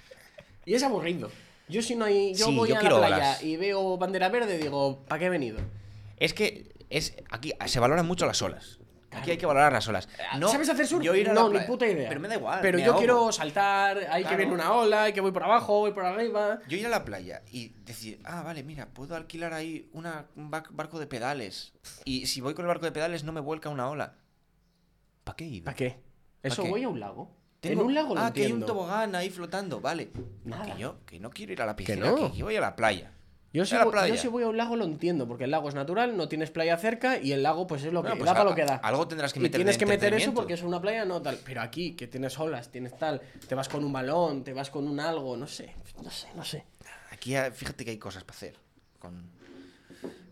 y 0.64 0.74
es 0.74 0.82
aburrido. 0.82 1.30
Yo 1.68 1.82
si 1.82 1.94
no 1.94 2.04
hay, 2.04 2.34
yo 2.34 2.46
Sí, 2.46 2.56
voy 2.56 2.68
yo 2.70 2.78
a 2.78 2.82
la 2.82 2.90
playa 2.90 3.42
y 3.42 3.56
veo 3.56 3.96
bandera 3.96 4.28
verde, 4.28 4.58
digo, 4.58 5.04
¿para 5.06 5.20
qué 5.20 5.26
he 5.26 5.30
venido? 5.30 5.60
Es 6.16 6.34
que 6.34 6.66
es 6.90 7.14
aquí 7.30 7.52
se 7.66 7.78
valoran 7.78 8.06
mucho 8.06 8.26
las 8.26 8.42
olas. 8.42 8.79
Aquí 9.12 9.32
hay 9.32 9.36
que 9.38 9.46
valorar 9.46 9.72
las 9.72 9.86
olas. 9.88 10.08
No, 10.38 10.48
¿Sabes 10.48 10.68
hacer 10.68 10.86
surf? 10.86 11.02
Yo 11.02 11.14
ir 11.16 11.28
a 11.30 11.32
no, 11.32 11.48
la 11.52 11.60
ni 11.60 11.66
puta 11.66 11.86
idea. 11.86 12.08
Pero 12.08 12.20
me 12.20 12.28
da 12.28 12.36
igual. 12.36 12.60
Pero 12.62 12.78
yo 12.78 12.86
ahogo. 12.86 12.98
quiero 12.98 13.32
saltar, 13.32 13.98
hay 14.10 14.22
que 14.22 14.28
Claro. 14.28 14.36
viene 14.36 14.52
una 14.52 14.72
ola, 14.72 15.02
hay 15.04 15.12
que 15.12 15.20
voy 15.20 15.32
por 15.32 15.42
abajo, 15.42 15.78
voy 15.80 15.92
por 15.92 16.04
arriba. 16.04 16.60
Yo 16.68 16.76
ir 16.76 16.86
a 16.86 16.90
la 16.90 17.04
playa 17.04 17.42
y 17.50 17.70
decir, 17.84 18.20
ah, 18.24 18.42
vale, 18.42 18.62
mira, 18.62 18.86
puedo 18.86 19.16
alquilar 19.16 19.52
ahí 19.52 19.90
una, 19.92 20.26
un 20.36 20.50
bar- 20.50 20.68
barco 20.70 20.98
de 21.00 21.06
pedales. 21.08 21.72
Y 22.04 22.26
si 22.26 22.40
voy 22.40 22.54
con 22.54 22.64
el 22.64 22.68
barco 22.68 22.84
de 22.84 22.92
pedales 22.92 23.24
no 23.24 23.32
me 23.32 23.40
vuelca 23.40 23.68
una 23.68 23.88
ola. 23.90 24.14
¿Para 25.24 25.36
qué 25.36 25.44
ido? 25.44 25.64
¿Para 25.64 25.76
qué? 25.76 25.98
Eso 26.42 26.62
qué? 26.62 26.68
voy 26.70 26.84
a 26.84 26.88
un 26.88 27.00
lago. 27.00 27.36
Tengo- 27.60 27.80
En 27.82 27.86
un 27.88 27.94
lago 27.94 28.14
lo 28.14 28.20
ah, 28.22 28.32
que 28.32 28.46
hay 28.46 28.52
un 28.52 28.64
tobogán 28.64 29.14
ahí 29.14 29.28
flotando, 29.28 29.80
vale. 29.80 30.10
Nada. 30.44 30.64
Que 30.64 30.80
yo, 30.80 31.04
que 31.04 31.20
no 31.20 31.30
quiero 31.30 31.52
ir 31.52 31.60
a 31.60 31.66
la 31.66 31.76
piscina, 31.76 32.06
no. 32.10 32.16
que, 32.16 32.32
que 32.38 32.42
voy 32.42 32.56
a 32.56 32.60
la 32.60 32.74
playa. 32.76 33.12
Yo 33.52 33.64
si, 33.64 33.74
voy, 33.74 33.84
yo 33.86 33.90
playa. 33.90 34.16
si 34.16 34.28
voy 34.28 34.44
a 34.44 34.48
un 34.48 34.56
lago 34.56 34.76
lo 34.76 34.84
entiendo, 34.84 35.26
porque 35.26 35.44
el 35.44 35.50
lago 35.50 35.68
es 35.68 35.74
natural, 35.74 36.16
no 36.16 36.28
tienes 36.28 36.50
playa 36.52 36.76
cerca 36.76 37.18
y 37.18 37.32
el 37.32 37.42
lago 37.42 37.66
pues 37.66 37.82
es 37.84 37.92
lo 37.92 38.02
que 38.02 38.10
pues 38.10 38.24
da 38.24 38.32
para 38.32 38.44
lo 38.50 38.54
que 38.54 38.64
da. 38.64 38.76
algo 38.76 39.08
tendrás 39.08 39.32
que 39.32 39.40
y 39.40 39.42
meter 39.42 39.58
de 39.58 39.64
tienes 39.64 39.76
que 39.78 39.86
meter 39.86 40.14
eso 40.14 40.32
porque 40.32 40.52
es 40.54 40.62
una 40.62 40.80
playa, 40.80 41.04
no 41.04 41.20
tal. 41.20 41.36
Pero 41.44 41.60
aquí, 41.60 41.96
que 41.96 42.06
tienes 42.06 42.38
olas, 42.38 42.70
tienes 42.70 42.96
tal, 42.96 43.20
te 43.48 43.54
vas 43.56 43.68
con 43.68 43.84
un 43.84 43.92
balón, 43.92 44.44
te 44.44 44.52
vas 44.52 44.70
con 44.70 44.86
un 44.86 45.00
algo, 45.00 45.36
no 45.36 45.48
sé, 45.48 45.74
no 46.02 46.10
sé, 46.10 46.28
no 46.36 46.44
sé. 46.44 46.64
Aquí, 47.10 47.34
fíjate 47.52 47.84
que 47.84 47.90
hay 47.90 47.98
cosas 47.98 48.22
para 48.22 48.36
hacer 48.36 48.54
con, 49.00 49.30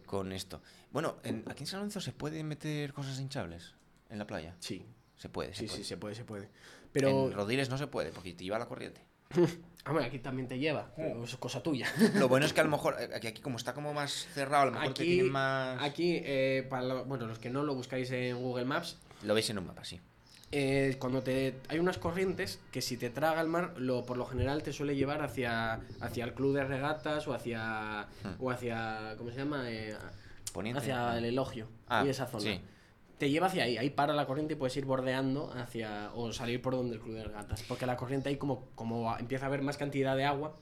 con 0.07 0.33
esto. 0.33 0.63
Bueno, 0.93 1.17
en- 1.25 1.45
aquí 1.49 1.65
en 1.65 1.67
San 1.67 1.81
Lorenzo 1.81 2.01
se 2.01 2.13
pueden 2.13 2.47
meter 2.47 2.93
cosas 2.93 3.19
hinchables 3.19 3.75
en 4.11 4.19
la 4.19 4.27
playa. 4.27 4.55
Sí, 4.61 4.87
Se 5.17 5.29
puede, 5.29 5.55
se 5.55 5.63
sí, 5.63 5.67
puede. 5.67 5.79
sí, 5.79 5.85
se 5.85 5.97
puede, 5.97 6.15
se 6.15 6.25
puede. 6.25 6.49
Pero, 6.93 7.27
En 7.27 7.33
Rodiles 7.33 7.69
no 7.69 7.77
se 7.79 7.89
puede 7.89 8.13
porque 8.13 8.33
te 8.33 8.45
lleva 8.45 8.59
la 8.61 8.67
corriente. 8.67 9.03
hombre, 9.87 10.05
aquí 10.05 10.19
también 10.19 10.49
te 10.49 10.59
lleva, 10.59 10.91
pero 10.97 11.25
es 11.25 11.37
cosa 11.37 11.63
tuya. 11.63 11.87
Lo 12.15 12.29
bueno 12.29 12.47
es 12.47 12.53
que 12.53 12.61
a 12.61 12.65
lo 12.65 12.71
mejor, 12.77 12.97
eh, 13.01 13.09
aquí, 13.15 13.27
aquí 13.29 13.41
como 13.43 13.57
está 13.57 13.75
como 13.75 13.93
más 13.95 14.27
cerrado, 14.35 14.63
a 14.65 14.67
lo 14.67 14.73
mejor 14.73 14.95
te 14.95 15.03
Aquí, 15.03 15.13
tienen 15.15 15.33
más... 15.33 15.83
aquí 15.83 16.21
eh, 16.25 16.67
para 16.69 16.83
lo- 16.83 17.05
bueno, 17.05 17.27
los 17.27 17.39
que 17.39 17.51
no 17.51 17.63
lo 17.63 17.75
buscáis 17.75 18.11
en 18.11 18.37
Google 18.39 18.65
Maps, 18.65 18.99
Lo 19.23 19.35
veis 19.35 19.49
en 19.51 19.59
un 19.59 19.67
mapa, 19.67 19.85
sí. 19.85 20.01
eh, 20.53 20.97
cuando 20.99 21.23
te 21.23 21.55
hay 21.69 21.79
unas 21.79 21.99
corrientes 21.99 22.61
que 22.73 22.81
si 22.81 22.97
te 22.97 23.11
traga 23.11 23.41
el 23.41 23.49
mar, 23.49 23.75
lo, 23.77 24.05
por 24.07 24.17
lo 24.17 24.25
general 24.27 24.63
te 24.63 24.73
suele 24.73 24.97
llevar 24.97 25.23
hacia, 25.23 25.81
hacia 26.01 26.25
el 26.25 26.33
club 26.35 26.55
de 26.55 26.65
regatas 26.65 27.27
o 27.29 27.35
hacia, 27.35 28.07
Hmm. 28.25 28.35
o 28.41 28.51
hacia, 28.51 29.15
¿cómo 29.19 29.31
se 29.31 29.37
llama? 29.37 29.71
Eh, 29.71 29.95
Poniente. 30.53 30.81
hacia 30.81 31.19
el 31.19 31.25
elogio 31.27 31.69
Ah, 31.89 32.03
y 32.07 32.09
esa 32.09 32.27
zona. 32.27 32.43
sí. 32.45 32.61
Te 33.19 33.29
lleva 33.31 33.49
hacia 33.49 33.65
ahí, 33.65 33.77
ahí 33.77 33.91
para 33.91 34.13
la 34.15 34.27
corriente 34.27 34.55
y 34.55 34.57
puedes 34.57 34.77
ir 34.77 34.85
bordeando 34.85 35.53
hacia 35.53 36.11
o 36.15 36.33
salir 36.33 36.63
por 36.63 36.75
donde 36.77 36.97
el 36.97 37.01
club 37.03 37.17
de 37.17 37.25
regatas, 37.25 37.63
porque 37.67 37.85
la 37.87 37.97
corriente 37.97 38.29
ahí 38.29 38.37
como, 38.37 38.67
como 38.75 39.17
empieza 39.19 39.47
a 39.47 39.49
haber 39.49 39.63
más 39.63 39.77
cantidad 39.77 40.17
de 40.17 40.25
agua, 40.25 40.55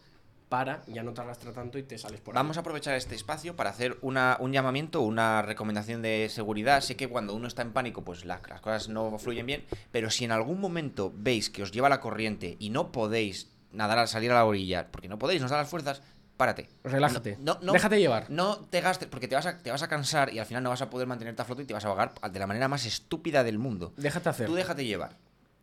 para, 0.49 0.83
ya 0.87 1.03
no 1.03 1.13
te 1.13 1.21
arrastra 1.21 1.53
tanto 1.53 1.77
y 1.77 1.83
te 1.83 1.99
sales 1.99 2.21
por 2.21 2.33
ahí. 2.35 2.37
Vamos 2.39 2.57
a 2.57 2.61
aprovechar 2.61 2.95
este 2.95 3.17
espacio 3.17 3.57
para 3.57 3.71
hacer 3.71 3.99
una, 4.01 4.37
un 4.39 4.53
llamamiento, 4.53 5.01
una 5.03 5.43
recomendación 5.43 6.03
de 6.03 6.29
seguridad. 6.31 6.81
Sé 6.83 6.95
que 6.97 7.09
cuando 7.09 7.35
uno 7.35 7.49
está 7.49 7.63
en 7.63 7.73
pánico, 7.73 8.05
pues 8.05 8.25
la- 8.25 8.41
las 8.49 8.61
cosas 8.61 8.89
no 8.89 9.19
fluyen 9.19 9.45
bien, 9.47 9.65
pero 9.91 10.09
si 10.09 10.25
en 10.25 10.31
algún 10.33 10.61
momento 10.61 11.13
veis 11.17 11.51
que 11.51 11.63
os 11.65 11.73
lleva 11.73 11.89
la 11.89 12.01
corriente 12.01 12.57
y 12.61 12.71
no 12.71 12.93
podéis 12.93 13.51
nadar 13.73 13.99
al 13.99 14.07
salir 14.09 14.31
a 14.31 14.35
la 14.35 14.45
orilla, 14.45 14.87
porque 14.93 15.09
no 15.09 15.19
podéis, 15.19 15.41
no 15.41 15.47
os 15.47 15.51
las 15.53 15.69
fuerzas, 15.69 16.01
párate. 16.37 16.69
Relájate. 16.85 17.37
No, 17.41 17.59
no- 17.63 17.73
Déjate 17.73 17.99
llevar. 17.99 18.27
No 18.31 18.57
te 18.71 18.81
gastes, 18.81 19.09
porque 19.09 19.29
te 19.29 19.35
vas, 19.35 19.47
a, 19.47 19.59
te 19.59 19.71
vas 19.71 19.83
a 19.83 19.89
cansar 19.89 20.33
y 20.33 20.39
al 20.39 20.47
final 20.47 20.63
no 20.63 20.71
vas 20.71 20.83
a 20.83 20.91
poder 20.91 21.07
mantenerte 21.07 21.43
a 21.43 21.45
flote 21.45 21.63
y 21.63 21.67
te 21.67 21.75
vas 21.75 21.85
a 21.85 21.89
ahogar 21.89 22.13
de 22.31 22.39
la 22.39 22.47
manera 22.47 22.69
más 22.69 22.85
estúpida 22.87 23.43
del 23.45 23.59
mundo. 23.59 23.93
Déjate 23.97 24.29
hacer. 24.29 24.47
Tú 24.47 24.55
déjate 24.55 24.85
llevar. 24.85 25.17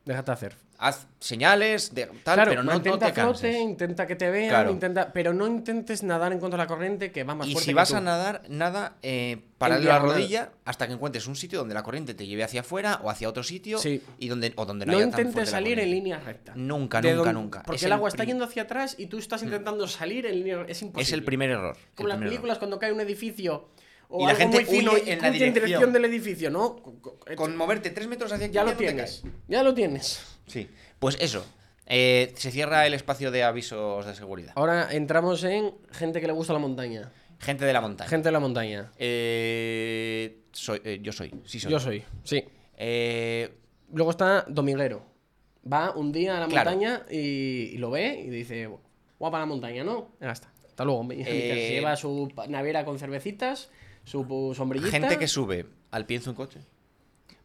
Déjate 0.05 0.31
hacer. 0.31 0.55
Haz 0.79 1.07
señales, 1.19 1.93
de, 1.95 2.07
tal, 2.07 2.35
claro, 2.35 2.49
pero 2.51 2.63
no, 2.63 2.71
no 2.71 2.77
intenta 2.77 3.05
te 3.07 3.13
flote, 3.13 3.41
canses. 3.41 3.61
intenta 3.61 4.05
que 4.05 4.17
te 4.17 4.29
vean, 4.29 4.49
Claro. 4.49 4.71
intenta, 4.71 5.13
pero 5.13 5.33
no 5.33 5.47
intentes 5.47 6.03
nadar 6.03 6.33
en 6.33 6.39
contra 6.39 6.57
de 6.57 6.63
la 6.63 6.67
corriente 6.67 7.11
que 7.13 7.23
va 7.23 7.35
más 7.35 7.47
Y 7.47 7.53
fuerte 7.53 7.65
si 7.65 7.71
que 7.71 7.75
vas 7.75 7.89
tú. 7.89 7.95
a 7.95 8.01
nadar, 8.01 8.41
nada, 8.49 8.97
eh, 9.01 9.43
para 9.57 9.79
la 9.79 9.99
rodilla 9.99 10.51
hasta 10.65 10.87
que 10.87 10.93
encuentres 10.93 11.25
un 11.27 11.37
sitio 11.37 11.59
donde 11.59 11.73
la 11.73 11.83
corriente 11.83 12.13
te 12.15 12.27
lleve 12.27 12.43
hacia 12.43 12.61
afuera 12.61 12.99
o 13.01 13.09
hacia 13.09 13.29
otro 13.29 13.43
sitio 13.43 13.77
Sí. 13.77 14.01
y 14.19 14.27
donde, 14.27 14.51
o 14.57 14.65
donde 14.65 14.85
no, 14.85 14.91
No 14.91 14.97
haya 14.97 15.07
intentes 15.07 15.49
salir 15.49 15.79
en 15.79 15.89
línea 15.89 16.19
recta. 16.19 16.51
Nunca, 16.55 16.99
De 16.99 17.11
nunca, 17.13 17.17
donde- 17.31 17.33
nunca. 17.41 17.63
Porque 17.63 17.77
Es 17.77 17.83
el 17.83 17.93
agua 17.93 18.09
está 18.09 18.25
yendo 18.25 18.43
hacia 18.43 18.63
atrás 18.63 18.95
y 18.97 19.05
tú 19.05 19.19
estás 19.19 19.41
intentando 19.41 19.87
salir 19.87 20.25
en 20.25 20.35
línea 20.35 20.65
Es 20.67 20.81
imposible. 20.81 21.03
Es 21.03 21.13
el 21.13 21.23
primer 21.23 21.51
error. 21.51 21.77
Como 21.95 22.09
las 22.09 22.17
primer 22.17 22.27
error. 22.27 22.29
películas 22.41 22.57
cuando 22.57 22.77
cae 22.79 22.91
un 22.91 22.99
edificio 22.99 23.69
o 24.15 24.23
Y 24.23 24.27
la 24.27 24.35
gente 24.35 24.57
muy 24.57 24.65
fino 24.65 24.91
huye 24.93 25.11
en 25.13 25.21
la 25.21 25.31
dirección 25.31 25.65
dirección. 25.65 25.93
del 25.93 26.05
edificio, 26.05 26.49
¿no? 26.51 26.75
Co- 26.75 27.01
co- 27.01 27.19
Con 27.35 27.57
moverte 27.57 27.89
tres 27.89 28.07
metros 28.07 28.31
hacia 28.31 28.45
aquí 28.45 28.53
ya 28.53 28.63
lo 28.63 28.71
no 28.71 28.77
te 28.77 28.83
tienes. 28.85 29.21
caes. 29.21 29.33
Ya 29.47 29.63
lo 29.63 29.73
tienes. 29.73 30.23
Sí. 30.47 30.69
Pues 30.99 31.17
eso. 31.19 31.43
eh, 31.87 32.31
se 32.37 32.51
cierra 32.51 32.85
el 32.87 32.93
espacio 32.93 33.29
de 33.31 33.43
avisos 33.43 34.05
de 34.05 34.13
seguridad. 34.15 34.53
Ahora 34.55 34.87
entramos 34.91 35.43
en 35.43 35.73
gente 35.91 36.21
que 36.21 36.27
le 36.27 36.33
gusta 36.33 36.53
la 36.53 36.59
montaña. 36.59 37.11
Gente 37.39 37.65
de 37.65 37.73
la 37.73 37.81
montaña. 37.81 38.09
Gente 38.09 38.27
de 38.29 38.31
la 38.31 38.39
montaña. 38.39 38.91
Eh, 38.97 40.43
soy, 40.53 40.79
eh, 40.85 40.99
yo 41.01 41.11
soy, 41.11 41.33
sí 41.45 41.59
soy. 41.59 41.71
Yo 41.71 41.79
soy, 41.79 42.03
sí. 42.23 42.43
Luego 43.91 44.11
está 44.11 44.45
Dominguero. 44.47 45.03
Va 45.71 45.91
un 45.95 46.11
día 46.11 46.37
a 46.37 46.39
la 46.41 46.47
Claro. 46.47 46.71
montaña 46.71 47.05
y, 47.09 47.17
y 47.73 47.77
lo 47.77 47.89
ve 47.91 48.21
y 48.25 48.29
dice, 48.29 48.69
guapa 49.19 49.39
la 49.39 49.45
montaña, 49.45 49.83
¿no? 49.83 50.09
Ya 50.21 50.31
está. 50.31 50.51
Hasta 50.67 50.83
luego. 50.85 51.07
Se 51.09 51.69
lleva 51.69 51.95
su 51.95 52.31
nevera 52.47 52.83
con 52.85 52.97
cervecitas, 52.99 53.69
su 54.03 54.53
sombrillita. 54.55 54.91
gente 54.91 55.17
que 55.17 55.27
sube 55.27 55.65
al 55.91 56.05
pienso 56.05 56.29
un 56.29 56.35
coche. 56.35 56.59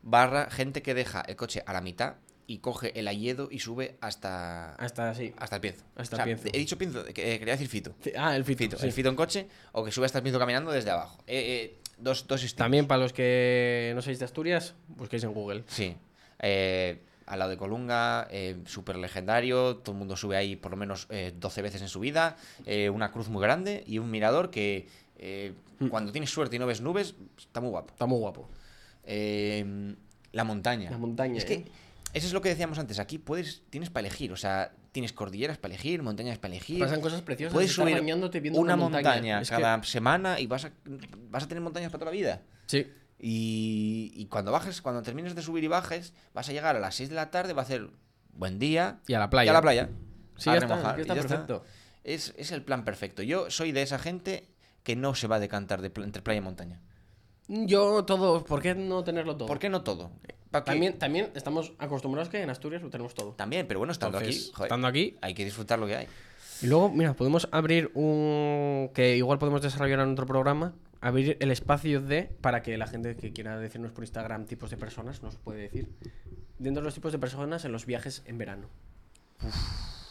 Barra 0.02 0.50
gente 0.50 0.82
que 0.82 0.94
deja 0.94 1.20
el 1.22 1.36
coche 1.36 1.62
a 1.66 1.72
la 1.72 1.80
mitad 1.80 2.16
y 2.46 2.58
coge 2.58 2.98
el 2.98 3.08
ayedo 3.08 3.48
y 3.50 3.58
sube 3.58 3.98
hasta, 4.00 4.74
Hasta 4.76 5.10
así. 5.10 5.34
hasta 5.36 5.56
el 5.56 5.60
pienzo. 5.60 5.84
Hasta 5.96 6.16
O 6.16 6.18
sea, 6.18 6.24
el 6.24 6.38
pienzo. 6.38 6.48
He 6.56 6.58
dicho 6.58 6.78
pienzo, 6.78 7.04
eh, 7.06 7.12
quería 7.12 7.52
decir 7.54 7.68
fito. 7.68 7.94
Ah, 8.16 8.34
el 8.34 8.44
fito. 8.44 8.58
Fito, 8.58 8.78
sí. 8.78 8.86
El 8.86 8.92
fito 8.92 9.08
en 9.10 9.16
coche 9.16 9.48
o 9.72 9.84
que 9.84 9.92
sube 9.92 10.06
hasta 10.06 10.18
el 10.18 10.22
pienzo 10.22 10.38
caminando 10.38 10.70
desde 10.70 10.90
abajo. 10.90 11.22
Eh, 11.26 11.74
eh, 11.76 11.78
dos, 11.98 12.26
dos 12.26 12.42
estilos. 12.42 12.56
También 12.56 12.86
para 12.86 13.02
los 13.02 13.12
que 13.12 13.92
no 13.94 14.00
sois 14.00 14.18
de 14.18 14.24
Asturias, 14.24 14.74
busquéis 14.88 15.24
en 15.24 15.34
Google. 15.34 15.64
Sí. 15.66 15.94
Eh, 16.38 17.02
al 17.26 17.40
lado 17.40 17.50
de 17.50 17.58
Colunga, 17.58 18.26
súper 18.64 18.96
legendario. 18.96 19.76
Todo 19.76 19.92
el 19.92 19.98
mundo 19.98 20.16
sube 20.16 20.38
ahí 20.38 20.56
por 20.56 20.70
lo 20.70 20.78
menos 20.78 21.06
eh, 21.10 21.34
12 21.36 21.60
veces 21.60 21.82
en 21.82 21.88
su 21.88 22.00
vida. 22.00 22.38
una 22.90 23.10
cruz 23.12 23.28
muy 23.28 23.42
grande 23.42 23.84
y 23.86 23.98
un 23.98 24.10
mirador 24.10 24.50
que 24.50 24.88
eh, 25.18 25.52
Mm. 25.80 25.88
cuando 25.88 26.10
tienes 26.10 26.30
suerte 26.30 26.56
y 26.56 26.58
no 26.58 26.66
ves 26.66 26.80
nubes, 26.80 27.14
está 27.36 27.60
muy 27.60 27.70
guapo. 27.70 27.92
Está 27.92 28.06
muy 28.06 28.18
guapo. 28.18 28.48
Eh, 29.04 29.94
la 30.32 30.44
montaña. 30.44 30.90
La 30.90 30.98
montaña, 30.98 31.38
Es 31.38 31.44
que 31.44 31.54
¿eh? 31.54 31.64
Eso 32.14 32.26
es 32.26 32.32
lo 32.32 32.40
que 32.40 32.48
decíamos 32.48 32.78
antes. 32.78 32.98
Aquí 32.98 33.18
puedes, 33.18 33.62
tienes 33.70 33.90
para 33.90 34.06
elegir. 34.06 34.32
O 34.32 34.36
sea, 34.36 34.72
tienes 34.92 35.12
cordilleras 35.12 35.58
para 35.58 35.74
elegir, 35.74 36.02
montañas 36.02 36.38
para 36.38 36.54
elegir. 36.54 36.78
Pasan 36.80 37.00
cosas 37.02 37.20
preciosas. 37.22 37.52
Puedes 37.52 37.72
subir 37.72 38.00
viendo 38.02 38.30
una 38.58 38.76
montaña, 38.76 39.40
que- 39.42 39.46
cada 39.48 39.82
semana 39.84 40.40
y 40.40 40.46
vas 40.46 40.64
a, 40.64 40.72
vas 41.30 41.44
a 41.44 41.48
tener 41.48 41.62
montañas 41.62 41.90
para 41.90 42.00
toda 42.00 42.10
la 42.10 42.16
vida. 42.16 42.42
Sí. 42.66 42.86
Y, 43.20 44.12
y 44.14 44.24
cuando 44.26 44.52
bajes, 44.52 44.80
cuando 44.80 45.02
termines 45.02 45.34
de 45.34 45.42
subir 45.42 45.64
y 45.64 45.68
bajes, 45.68 46.14
vas 46.34 46.48
a 46.48 46.52
llegar 46.52 46.76
a 46.76 46.80
las 46.80 46.94
6 46.94 47.10
de 47.10 47.14
la 47.14 47.30
tarde, 47.30 47.52
va 47.52 47.62
a 47.62 47.64
hacer 47.64 47.90
buen 48.32 48.58
día. 48.58 49.00
Y 49.06 49.12
a 49.14 49.18
la 49.18 49.28
playa. 49.28 49.46
Y 49.46 49.50
a 49.50 49.52
la 49.52 49.62
playa. 49.62 49.88
Sí, 50.36 50.48
a 50.48 50.54
ya 50.54 50.58
está, 50.60 50.68
remojar, 50.76 51.04
ya 51.04 51.14
perfecto. 51.14 51.64
Es, 52.04 52.32
es 52.38 52.52
el 52.52 52.62
plan 52.62 52.84
perfecto. 52.84 53.22
Yo 53.22 53.50
soy 53.50 53.72
de 53.72 53.82
esa 53.82 53.98
gente 53.98 54.48
que 54.88 54.96
no 54.96 55.14
se 55.14 55.26
va 55.26 55.36
a 55.36 55.38
decantar 55.38 55.82
de 55.82 55.92
entre 56.02 56.22
playa 56.22 56.38
y 56.38 56.40
montaña. 56.40 56.80
Yo 57.46 58.06
todo, 58.06 58.42
¿por 58.42 58.62
qué 58.62 58.74
no 58.74 59.04
tenerlo 59.04 59.36
todo? 59.36 59.46
¿Por 59.46 59.58
qué 59.58 59.68
no 59.68 59.82
todo? 59.82 60.10
También, 60.50 60.98
también 60.98 61.30
estamos 61.34 61.74
acostumbrados 61.78 62.30
que 62.30 62.40
en 62.40 62.48
Asturias 62.48 62.80
lo 62.80 62.88
tenemos 62.88 63.12
todo. 63.12 63.32
También, 63.34 63.66
pero 63.66 63.80
bueno, 63.80 63.92
estando 63.92 64.16
Entonces, 64.16 64.44
aquí, 64.44 64.52
joder, 64.54 64.68
estando 64.68 64.86
aquí. 64.86 65.18
hay 65.20 65.34
que 65.34 65.44
disfrutar 65.44 65.78
lo 65.78 65.86
que 65.86 65.96
hay. 65.96 66.06
Y 66.62 66.68
luego, 66.68 66.88
mira, 66.88 67.12
podemos 67.12 67.50
abrir 67.52 67.90
un. 67.92 68.90
que 68.94 69.18
igual 69.18 69.38
podemos 69.38 69.60
desarrollar 69.60 70.00
en 70.00 70.10
otro 70.10 70.24
programa. 70.24 70.72
Abrir 71.02 71.36
el 71.38 71.50
espacio 71.50 72.00
de. 72.00 72.30
para 72.40 72.62
que 72.62 72.78
la 72.78 72.86
gente 72.86 73.14
que 73.14 73.34
quiera 73.34 73.58
decirnos 73.58 73.92
por 73.92 74.04
Instagram 74.04 74.46
tipos 74.46 74.70
de 74.70 74.78
personas 74.78 75.22
nos 75.22 75.36
puede 75.36 75.60
decir. 75.64 75.90
Dentro 76.58 76.80
de 76.80 76.86
los 76.86 76.94
tipos 76.94 77.12
de 77.12 77.18
personas 77.18 77.66
en 77.66 77.72
los 77.72 77.84
viajes 77.84 78.22
en 78.24 78.38
verano. 78.38 78.70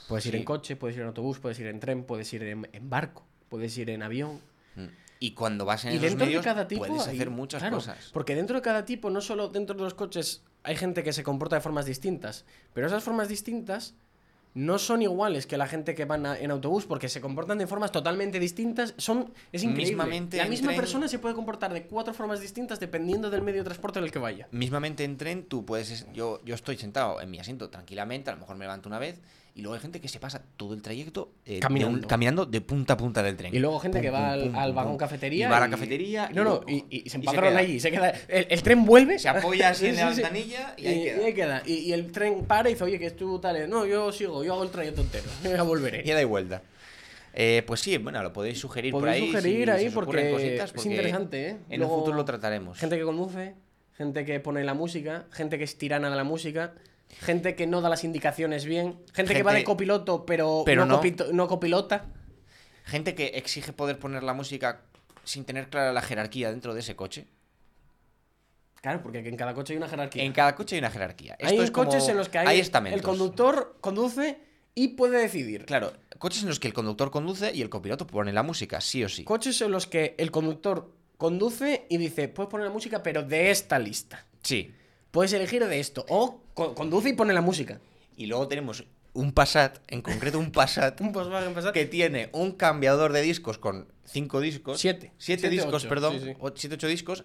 puedes 0.08 0.28
ir 0.28 0.36
en 0.36 0.44
coche, 0.44 0.76
puedes 0.76 0.96
ir 0.96 1.02
en 1.02 1.08
autobús, 1.08 1.40
puedes 1.40 1.60
ir 1.60 1.66
en 1.66 1.80
tren, 1.80 2.04
puedes 2.04 2.32
ir 2.32 2.44
en, 2.44 2.70
en 2.72 2.90
barco, 2.92 3.26
puedes 3.50 3.76
ir 3.80 3.90
en 3.90 4.04
avión. 4.04 4.40
Mm. 4.78 4.86
Y 5.20 5.32
cuando 5.32 5.66
vas 5.66 5.84
en 5.86 5.94
Y 5.94 5.96
esos 5.96 6.10
dentro 6.10 6.26
medios, 6.28 6.44
de 6.44 6.50
cada 6.50 6.68
tipo 6.68 6.86
puedes 6.86 7.08
hay- 7.08 7.16
hacer 7.16 7.30
muchas 7.32 7.62
claro, 7.62 7.78
cosas. 7.78 8.12
Porque 8.14 8.36
dentro 8.36 8.56
de 8.56 8.62
cada 8.62 8.86
tipo, 8.86 9.10
no 9.10 9.20
solo 9.20 9.50
dentro 9.50 9.76
de 9.76 9.82
los 9.84 9.94
coches, 9.96 10.44
hay 10.64 10.76
gente 10.76 11.04
que 11.04 11.12
se 11.12 11.24
comporta 11.24 11.56
de 11.56 11.62
formas 11.62 11.86
distintas. 11.88 12.46
Pero 12.74 12.86
esas 12.88 13.04
formas 13.04 13.28
distintas 13.28 13.96
no 14.54 14.80
son 14.80 15.02
iguales 15.04 15.46
que 15.46 15.56
la 15.58 15.68
gente 15.68 15.94
que 15.94 16.06
van 16.06 16.26
a- 16.26 16.38
en 16.38 16.50
autobús, 16.52 16.86
porque 16.86 17.10
se 17.10 17.22
comportan 17.22 17.58
de 17.60 17.68
formas 17.68 17.92
totalmente 17.92 18.40
distintas. 18.40 18.94
Son, 18.98 19.32
es 19.52 19.64
increíble. 19.64 19.92
Mismamente 19.96 20.38
la 20.38 20.46
misma 20.46 20.72
tren- 20.72 20.76
persona 20.78 21.08
se 21.08 21.20
puede 21.20 21.36
comportar 21.36 21.74
de 21.74 21.84
cuatro 21.88 22.14
formas 22.14 22.40
distintas 22.40 22.80
dependiendo 22.80 23.30
del 23.30 23.42
medio 23.44 23.60
de 23.62 23.66
transporte 23.66 24.00
en 24.00 24.06
el 24.06 24.12
que 24.12 24.20
vaya. 24.20 24.48
Mismamente 24.52 25.04
en 25.04 25.18
tren, 25.18 25.44
tú 25.46 25.66
puedes. 25.66 26.08
Yo, 26.14 26.42
yo 26.46 26.56
estoy 26.56 26.78
sentado 26.78 27.22
en 27.22 27.30
mi 27.30 27.40
asiento 27.40 27.70
tranquilamente, 27.70 28.30
a 28.32 28.34
lo 28.34 28.40
mejor 28.40 28.56
me 28.56 28.66
levanto 28.66 28.90
una 28.90 28.98
vez, 29.00 29.20
y 29.58 29.62
luego 29.62 29.74
hay 29.76 29.82
gente 29.82 30.00
que 30.00 30.08
se 30.08 30.20
pasa 30.20 30.42
todo 30.56 30.74
el 30.76 30.82
trayecto 30.82 31.34
eh, 31.46 31.56
de 31.56 31.60
Caminando. 31.60 31.98
un- 31.98 32.04
caminando 32.04 32.46
de 32.46 32.62
punta 32.62 32.94
a 32.94 32.98
punta 32.98 33.24
del 33.24 33.36
tren. 33.36 33.54
Y 33.56 33.60
luego 33.60 33.80
gente 33.80 33.98
Pum, 33.98 34.04
que 34.04 34.10
va 34.12 34.20
pum, 34.20 34.28
al, 34.34 34.42
pum, 34.44 34.56
al 34.56 34.74
vagón 34.74 34.98
cafetería. 34.98 35.48
Y 35.48 35.50
va 35.50 35.58
a 35.58 35.60
la 35.62 35.70
cafetería. 35.70 36.30
No, 36.34 36.44
no, 36.44 36.50
luego- 36.52 36.66
y, 36.70 36.86
y 37.06 37.10
se 37.10 37.18
empadrona 37.18 37.50
queda. 37.50 37.60
allí. 37.60 37.80
Se 37.80 37.92
queda, 37.92 38.10
el, 38.28 38.48
el 38.50 38.62
tren 38.64 38.86
vuelve. 38.86 39.20
Se 39.20 39.30
apoya 39.30 39.70
así 39.70 39.86
Sí, 39.86 39.88
en 39.90 39.96
la 39.98 40.14
sí. 40.14 40.22
ventanilla 40.22 40.74
y 40.78 40.88
ahí 40.88 41.34
queda. 41.34 41.64
Y, 41.66 41.74
y 41.74 41.94
el 41.94 42.12
tren 42.12 42.46
para 42.46 42.70
y 42.70 42.74
dice, 42.74 42.84
oye, 42.84 43.00
que 43.00 43.10
tú 43.12 43.40
tal. 43.40 43.70
No, 43.70 43.86
yo 43.86 44.12
sigo, 44.12 44.44
yo 44.44 44.54
hago 44.54 44.64
el 44.64 44.70
trayecto 44.70 45.02
entero. 45.02 45.26
Ya 45.44 45.64
volveré. 45.64 46.04
Y 46.06 46.12
da 46.12 46.22
y 46.22 46.26
vuelta. 46.26 46.62
Eh, 47.34 47.64
pues 47.68 47.82
sí, 47.82 47.98
bueno, 47.98 48.22
lo 48.24 48.34
podéis 48.34 48.60
sugerir 48.60 48.92
por 48.92 49.08
ahí. 49.10 49.28
sugerir 49.32 49.66
si 49.66 49.72
ahí 49.72 49.88
os 49.88 49.94
porque 49.94 50.32
cositas, 50.32 50.74
es 50.76 50.86
interesante, 50.86 51.50
¿eh? 51.50 51.58
En 51.70 51.80
Luego, 51.80 51.94
un 51.96 52.00
futuro 52.02 52.18
lo 52.18 52.26
trataremos. 52.26 52.78
Gente 52.80 52.98
que 52.98 53.04
conduce, 53.04 53.54
gente 53.96 54.26
que 54.26 54.40
pone 54.40 54.64
la 54.64 54.74
música, 54.74 55.26
gente 55.32 55.58
que 55.58 55.64
es 55.64 55.78
tirana 55.78 56.10
de 56.10 56.16
la 56.16 56.24
música, 56.24 56.74
gente 57.10 57.56
que 57.56 57.68
no 57.68 57.82
da 57.82 57.90
las 57.90 58.04
indicaciones 58.04 58.66
bien, 58.66 59.00
gente, 59.14 59.34
que 59.34 59.44
va 59.44 59.54
de 59.54 59.64
copiloto 59.64 60.26
pero, 60.26 60.64
pero 60.66 60.86
no, 60.86 60.96
no. 60.96 61.02
copito- 61.02 61.32
no 61.32 61.48
copilota. 61.48 62.06
Gente 62.86 63.16
que 63.16 63.28
exige 63.36 63.74
poder 63.74 64.00
poner 64.00 64.24
la 64.24 64.34
música 64.34 64.82
sin 65.24 65.44
tener 65.46 65.70
clara 65.70 65.92
la 65.94 66.02
jerarquía 66.02 66.50
dentro 66.52 66.74
de 66.74 66.80
ese 66.80 66.96
coche. 66.96 67.28
Claro, 68.82 69.02
porque 69.02 69.20
en 69.20 69.36
cada 69.36 69.54
coche 69.54 69.74
hay 69.74 69.78
una 69.78 69.90
jerarquía. 69.90 70.24
En 70.24 70.32
cada 70.32 70.56
coche 70.56 70.76
hay 70.76 70.80
una 70.80 70.92
jerarquía. 70.92 71.36
hay 71.42 71.58
como- 71.72 71.90
coches 71.90 72.08
en 72.08 72.18
los 72.18 72.30
que 72.30 72.38
hay, 72.38 72.60
estamentos. 72.60 73.00
el 73.00 73.06
conductor 73.06 73.78
conduce 73.82 74.40
y 74.76 74.90
puede 74.90 75.20
decidir. 75.20 75.66
Claro, 75.66 75.92
coches 76.20 76.44
en 76.44 76.50
los 76.50 76.60
que 76.60 76.68
el 76.68 76.74
conductor 76.74 77.10
conduce 77.12 77.54
y 77.54 77.62
el 77.62 77.70
copiloto 77.70 78.06
pone 78.08 78.32
la 78.32 78.44
música, 78.44 78.80
sí 78.80 79.04
o 79.04 79.10
sí. 79.10 79.24
Coches 79.24 79.60
en 79.62 79.72
los 79.72 79.88
que 79.88 80.16
el 80.18 80.32
conductor 80.32 80.94
conduce 81.18 81.88
y 81.90 81.98
dice, 81.98 82.28
puedes 82.28 82.50
poner 82.50 82.68
la 82.68 82.72
música, 82.74 83.02
pero 83.04 83.24
de 83.24 83.50
esta 83.50 83.80
lista. 83.80 84.26
Sí. 84.44 84.72
Puedes 85.12 85.34
elegir 85.34 85.66
de 85.66 85.80
esto. 85.80 86.06
O 86.10 86.42
co- 86.54 86.74
conduce 86.76 87.10
y 87.10 87.14
pone 87.14 87.34
la 87.34 87.42
música. 87.42 87.80
Y 88.16 88.26
luego 88.28 88.48
tenemos 88.48 88.84
un 89.14 89.32
Passat, 89.32 89.80
en 89.88 90.02
concreto 90.02 90.38
un 90.40 90.52
Passat, 90.52 91.00
Un 91.02 91.12
Volkswagen 91.12 91.54
Passat. 91.54 91.74
que 91.74 91.86
tiene 91.86 92.30
un 92.34 92.52
cambiador 92.52 93.14
de 93.14 93.22
discos 93.22 93.58
con 93.58 93.88
cinco 94.06 94.40
discos. 94.42 94.80
Siete. 94.80 95.12
Siete, 95.18 95.42
Siete, 95.42 95.50
discos, 95.50 95.74
ocho, 95.84 95.90
perdón. 95.90 96.20
sí, 96.20 96.26
sí. 96.26 96.34
o- 96.40 96.52
Siete, 96.56 96.76
ocho 96.76 96.88
discos. 96.88 97.24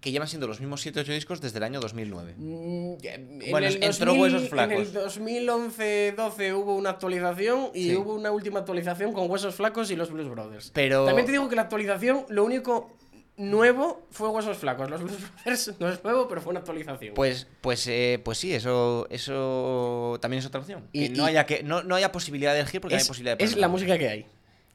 Que 0.00 0.12
llevan 0.12 0.28
siendo 0.28 0.46
los 0.46 0.60
mismos 0.60 0.86
7-8 0.86 1.06
discos 1.06 1.40
desde 1.40 1.56
el 1.56 1.64
año 1.64 1.80
2009. 1.80 2.34
Mm, 2.36 2.94
en 3.02 3.38
Bueno, 3.50 3.66
entró 3.66 4.12
huesos 4.14 4.48
flacos. 4.50 4.74
En 4.74 4.80
el 4.82 4.92
2011-12 4.92 6.54
hubo 6.54 6.76
una 6.76 6.90
actualización 6.90 7.70
y 7.74 7.84
Sí. 7.90 7.96
hubo 7.96 8.14
una 8.14 8.30
última 8.30 8.60
actualización 8.60 9.12
con 9.12 9.28
Huesos 9.30 9.54
Flacos 9.54 9.90
y 9.90 9.96
los 9.96 10.10
Blues 10.12 10.28
Brothers. 10.28 10.70
Pero- 10.74 11.06
También 11.06 11.26
te 11.26 11.32
digo 11.32 11.48
que 11.48 11.56
la 11.56 11.62
actualización, 11.62 12.24
lo 12.28 12.44
único 12.44 12.90
nuevo 13.36 14.06
fue 14.10 14.28
Huesos 14.28 14.56
Flacos. 14.56 14.90
Los 14.90 15.02
Blues 15.02 15.18
Brothers 15.44 15.74
no 15.78 15.88
es 15.88 16.02
nuevo, 16.02 16.28
pero 16.28 16.40
fue 16.40 16.50
una 16.50 16.60
actualización. 16.60 17.14
Pues, 17.14 17.46
pues, 17.60 17.86
eh, 17.86 18.20
pues 18.24 18.38
sí, 18.38 18.54
eso, 18.54 19.06
eso 19.10 20.18
también 20.20 20.40
es 20.40 20.46
otra 20.46 20.60
opción. 20.60 20.88
Y- 20.92 21.08
que 21.08 21.14
no 21.16 21.24
y- 21.24 21.28
haya 21.30 21.46
que 21.46 21.62
no, 21.62 21.82
no 21.82 21.94
haya 21.94 22.12
posibilidad 22.12 22.52
de 22.54 22.60
elegir 22.60 22.80
porque 22.80 22.94
no 22.94 22.98
es, 23.00 23.04
hay 23.04 23.08
posibilidad 23.08 23.36
de 23.38 23.44
es 23.44 23.56
la 23.56 23.68
música 23.68 23.98
que 23.98 24.08
hay. 24.08 24.26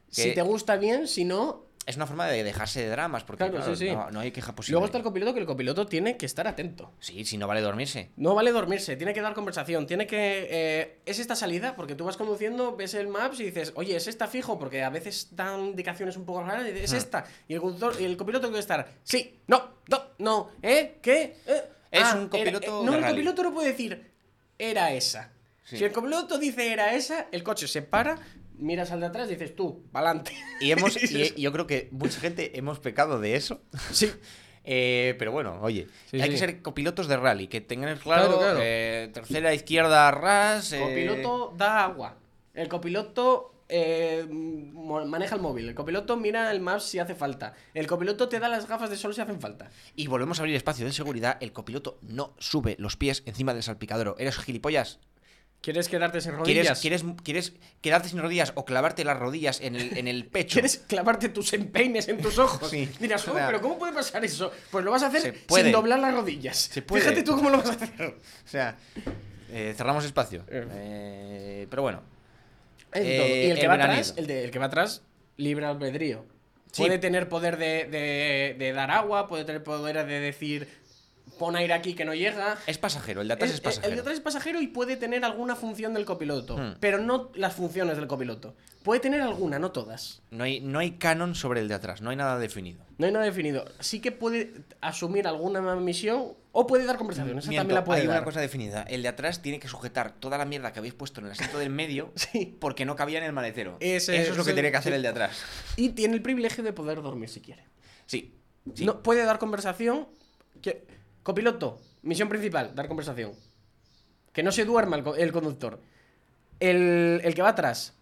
Si 0.10 0.34
te 0.34 0.42
gusta 0.42 0.76
bien, 0.76 1.08
si 1.08 1.24
no... 1.24 1.66
Es 1.88 1.96
una 1.96 2.06
forma 2.06 2.28
de 2.28 2.44
dejarse 2.44 2.80
de 2.82 2.90
dramas 2.90 3.24
porque 3.24 3.40
Claro, 3.44 3.56
claro, 3.58 3.76
sí, 3.76 3.88
sí. 3.88 3.92
No, 3.96 4.12
no 4.12 4.20
hay 4.20 4.32
queja 4.32 4.54
posible. 4.54 4.74
Luego 4.74 4.86
está 4.86 5.00
el 5.00 5.04
copiloto, 5.04 5.34
que 5.34 5.40
el 5.40 5.48
copiloto 5.48 5.88
tiene 5.88 6.16
que 6.16 6.28
estar 6.28 6.48
atento. 6.48 6.94
Sí, 7.00 7.26
si 7.26 7.38
no 7.40 7.48
vale 7.48 7.62
dormirse. 7.62 8.12
No 8.18 8.36
vale 8.36 8.52
dormirse, 8.52 8.96
tiene 8.98 9.14
que 9.16 9.22
dar 9.22 9.34
conversación, 9.34 9.88
tiene 9.88 10.06
que... 10.06 10.48
eh, 10.52 11.00
¿Es 11.08 11.18
esta 11.18 11.36
salida? 11.36 11.76
Porque 11.76 11.96
tú 11.96 12.06
vas 12.06 12.18
conduciendo, 12.18 12.76
ves 12.76 12.94
el 12.94 13.08
maps 13.08 13.40
y 13.40 13.46
dices, 13.46 13.74
oye, 13.76 13.96
¿es 13.96 14.08
esta 14.08 14.28
fijo? 14.28 14.60
Porque 14.60 14.84
a 14.84 14.92
veces 14.92 15.30
dan 15.32 15.60
indicaciones 15.68 16.18
un 16.18 16.26
poco 16.26 16.44
raras 16.44 16.68
y 16.68 16.72
dices, 16.72 16.94
es 16.94 17.04
esta. 17.04 17.26
Y 17.48 17.56
el, 17.56 17.62
conductor, 17.62 18.00
y 18.00 18.06
el 18.06 18.16
copiloto 18.16 18.46
tiene 18.48 18.56
que 18.58 18.62
estar, 18.62 18.88
sí, 19.04 19.40
no, 19.48 19.78
no, 19.90 20.04
no, 20.20 20.52
¿eh? 20.62 21.00
¿Qué? 21.02 21.38
¿Eh? 21.48 21.64
Es 21.90 22.04
Ah, 22.04 22.16
un 22.16 22.30
copiloto 22.30 22.66
era- 22.68 22.76
eh, 22.80 22.86
No, 22.86 22.92
de 22.92 22.98
el 22.98 23.04
rally. 23.04 23.14
copiloto 23.16 23.44
no 23.44 23.54
puede 23.56 23.70
decir, 23.70 24.12
era 24.60 24.94
esa. 24.94 25.32
Sí. 25.66 25.78
Si 25.78 25.84
el 25.84 25.92
copiloto 25.92 26.38
dice 26.38 26.72
era 26.72 26.94
esa, 26.94 27.28
el 27.32 27.44
coche 27.44 27.68
se 27.68 27.82
para, 27.82 28.18
miras 28.62 28.92
al 28.92 29.02
de 29.02 29.08
atrás 29.08 29.28
y 29.30 29.34
dices, 29.34 29.56
tú, 29.56 29.84
pa'lante. 29.92 30.32
Y, 30.62 30.72
hemos, 30.72 30.96
Y 31.12 31.42
yo 31.42 31.52
creo 31.52 31.68
que 31.68 31.90
mucha 31.92 32.20
gente 32.20 32.58
hemos 32.58 32.80
pecado 32.80 33.20
de 33.20 33.36
eso. 33.36 33.62
sí. 33.92 34.12
Eh, 34.64 35.16
pero 35.18 35.32
bueno, 35.32 35.58
oye, 35.64 35.88
Sí, 36.12 36.18
hay 36.22 36.26
sí. 36.28 36.30
que 36.30 36.38
ser 36.38 36.62
copilotos 36.62 37.08
de 37.08 37.18
rally, 37.18 37.48
que 37.48 37.62
tengan 37.62 37.98
claro, 37.98 38.26
Claro, 38.28 38.38
claro. 38.38 38.60
eh, 38.62 39.10
tercera 39.12 39.56
izquierda 39.56 40.12
ras. 40.12 40.72
eh, 40.72 40.80
copiloto 40.80 41.56
da 41.58 41.84
agua. 41.84 42.18
El 42.54 42.68
copiloto 42.68 43.56
eh, 43.70 44.24
maneja 44.30 45.34
el 45.34 45.42
móvil. 45.42 45.68
El 45.68 45.74
copiloto 45.74 46.16
mira 46.16 46.52
el 46.52 46.60
maps 46.60 46.84
si 46.84 47.00
hace 47.00 47.16
falta. 47.16 47.56
El 47.74 47.88
copiloto 47.88 48.30
te 48.30 48.40
da 48.40 48.50
las 48.50 48.68
gafas 48.68 48.92
de 48.92 48.98
sol 48.98 49.16
si 49.16 49.22
hacen 49.22 49.42
falta. 49.42 49.72
Y 49.96 50.06
volvemos 50.06 50.38
a 50.38 50.44
abrir 50.44 50.56
espacio 50.56 50.86
de 50.86 50.92
seguridad. 50.92 51.38
El 51.42 51.54
copiloto 51.54 51.98
no 52.04 52.36
sube 52.38 52.76
los 52.78 52.98
pies 52.98 53.24
encima 53.26 53.56
del 53.56 53.64
salpicadero. 53.64 54.16
¿Eres 54.20 54.38
gilipollas? 54.38 55.00
¿Quieres 55.62 55.88
quedarte 55.90 56.22
sin 56.22 56.32
¿Quieres, 56.44 56.66
rodillas? 56.66 56.82
¿quieres, 56.82 57.06
¿Quieres 57.24 57.54
quedarte 57.82 58.10
sin 58.10 58.20
rodillas 58.20 58.52
o 58.56 58.66
clavarte 58.66 59.04
las 59.06 59.18
rodillas 59.20 59.62
en 59.62 59.76
el, 59.76 59.96
en 59.96 60.08
el 60.08 60.26
pecho? 60.28 60.54
¿Quieres 60.54 60.80
clavarte 60.88 61.30
tus 61.30 61.54
empeines 61.54 62.08
en 62.08 62.20
tus 62.20 62.40
ojos? 62.40 62.70
Sí. 62.72 62.90
Dirás, 63.00 63.28
"Oh, 63.28 63.34
pero 63.34 63.62
¿cómo 63.62 63.78
puede 63.78 63.94
pasar 63.94 64.26
eso? 64.26 64.52
Pues 64.72 64.84
lo 64.84 64.90
vas 64.90 65.04
a 65.04 65.08
hacer 65.08 65.36
sin 65.48 65.72
doblar 65.72 66.00
las 66.00 66.14
rodillas. 66.16 66.58
Se 66.58 66.82
puede. 66.82 67.04
Fíjate 67.04 67.22
tú 67.24 67.36
cómo 67.36 67.52
lo 67.52 67.58
vas 67.60 67.68
a 67.70 67.74
hacer. 67.74 68.06
O 68.06 68.48
sea, 68.48 68.76
eh, 69.52 69.74
cerramos 69.78 70.04
espacio. 70.04 70.44
Eh. 70.48 70.68
Eh, 70.72 71.68
pero 71.70 71.84
bueno. 71.84 72.02
Eh. 72.94 73.46
Y 73.48 73.52
el 73.52 73.56
que 73.58 73.62
el 73.66 73.70
va 73.70 73.76
atrás, 73.76 74.16
el, 74.18 74.26
de- 74.28 74.44
el 74.44 74.52
que 74.52 74.58
va 74.60 74.66
atrás, 74.66 75.04
libre 75.38 75.66
albedrío. 75.68 76.26
Sí. 76.72 76.82
Puede 76.84 76.98
tener 76.98 77.30
poder 77.30 77.58
de, 77.58 77.86
de- 77.86 78.56
de 78.58 78.74
dar 78.74 78.90
agua, 78.90 79.28
puede 79.28 79.46
tener 79.46 79.64
poder 79.64 80.06
de 80.08 80.20
decir 80.22 80.68
pon 81.42 81.56
aire 81.56 81.74
aquí 81.74 81.96
que 81.96 82.06
no 82.06 82.14
llega. 82.14 82.58
Es 82.68 82.78
pasajero, 82.78 83.22
el 83.22 83.28
de 83.28 83.34
atrás 83.34 83.50
es, 83.50 83.56
Es- 83.56 83.62
pasajero. 83.62 83.90
El 83.90 83.96
de 83.96 84.02
atrás 84.02 84.14
es 84.16 84.22
pasajero 84.22 84.62
y 84.62 84.68
puede 84.68 84.96
tener 84.96 85.26
alguna 85.26 85.56
función 85.56 85.96
del 85.96 86.06
copiloto, 86.06 86.56
Hmm. 86.56 86.76
pero 86.80 87.00
no 87.00 87.32
las 87.34 87.56
funciones 87.56 87.98
del 87.98 88.06
copiloto. 88.06 88.56
Puede 88.84 89.00
tener 89.00 89.22
alguna, 89.22 89.58
no 89.60 89.72
todas. 89.72 90.22
No 90.30 90.44
hay, 90.44 90.60
no 90.60 90.78
hay 90.80 90.92
canon 90.92 91.34
sobre 91.36 91.62
el 91.62 91.68
de 91.68 91.74
atrás, 91.74 92.02
no 92.02 92.12
hay 92.12 92.16
nada 92.16 92.38
definido. 92.38 92.86
No 93.00 93.08
hay 93.08 93.12
nada 93.12 93.26
definido. 93.26 93.66
Sí 93.80 94.00
que 94.02 94.12
puede 94.12 94.54
asumir 94.82 95.28
alguna 95.28 95.62
misión 95.78 96.34
o 96.52 96.68
puede 96.68 96.86
dar 96.86 96.98
conversación. 96.98 97.38
Esa 97.40 97.50
Miento, 97.50 97.62
también 97.62 97.76
la 97.76 97.84
puede 97.84 98.02
hay 98.02 98.08
dar. 98.08 98.18
una 98.18 98.26
cosa 98.26 98.40
definida. 98.40 98.84
El 98.84 99.02
de 99.02 99.08
atrás 99.08 99.42
tiene 99.42 99.60
que 99.60 99.68
sujetar 99.68 100.14
toda 100.20 100.38
la 100.38 100.46
mierda 100.46 100.72
que 100.74 100.80
habéis 100.80 100.94
puesto 100.94 101.20
en 101.22 101.28
el 101.28 101.32
asiento 101.32 101.58
del 101.60 101.70
medio 101.72 102.12
Sí. 102.16 102.56
porque 102.60 102.86
no 102.86 102.96
cabía 102.96 103.18
en 103.20 103.24
el 103.26 103.34
maletero. 103.34 103.78
Ese- 103.80 104.20
Eso 104.22 104.32
es 104.32 104.38
lo 104.38 104.46
que 104.46 104.54
tiene 104.54 104.70
que 104.72 104.78
hacer 104.78 104.94
el 104.94 105.02
de 105.02 105.08
atrás. 105.08 105.42
Y 105.76 105.90
tiene 105.90 106.14
el 106.14 106.22
privilegio 106.22 106.64
de 106.64 106.74
poder 106.74 107.02
dormir 107.02 107.30
si 107.30 107.42
quiere. 107.42 107.64
Sí. 108.06 108.36
sí. 108.76 108.86
No, 108.86 109.02
puede 109.04 109.24
dar 109.26 109.40
conversación. 109.40 110.08
Que, 110.62 110.86
copiloto, 111.24 111.80
misión 112.02 112.30
principal, 112.30 112.74
dar 112.76 112.88
conversación. 112.88 113.34
Que 114.34 114.44
no 114.44 114.52
se 114.52 114.66
duerma 114.66 114.96
el, 114.98 115.04
co- 115.04 115.16
el 115.16 115.32
conductor. 115.32 115.80
El, 116.60 117.22
el 117.24 117.34
que 117.34 117.42
va 117.42 117.50
atrás 117.50 117.94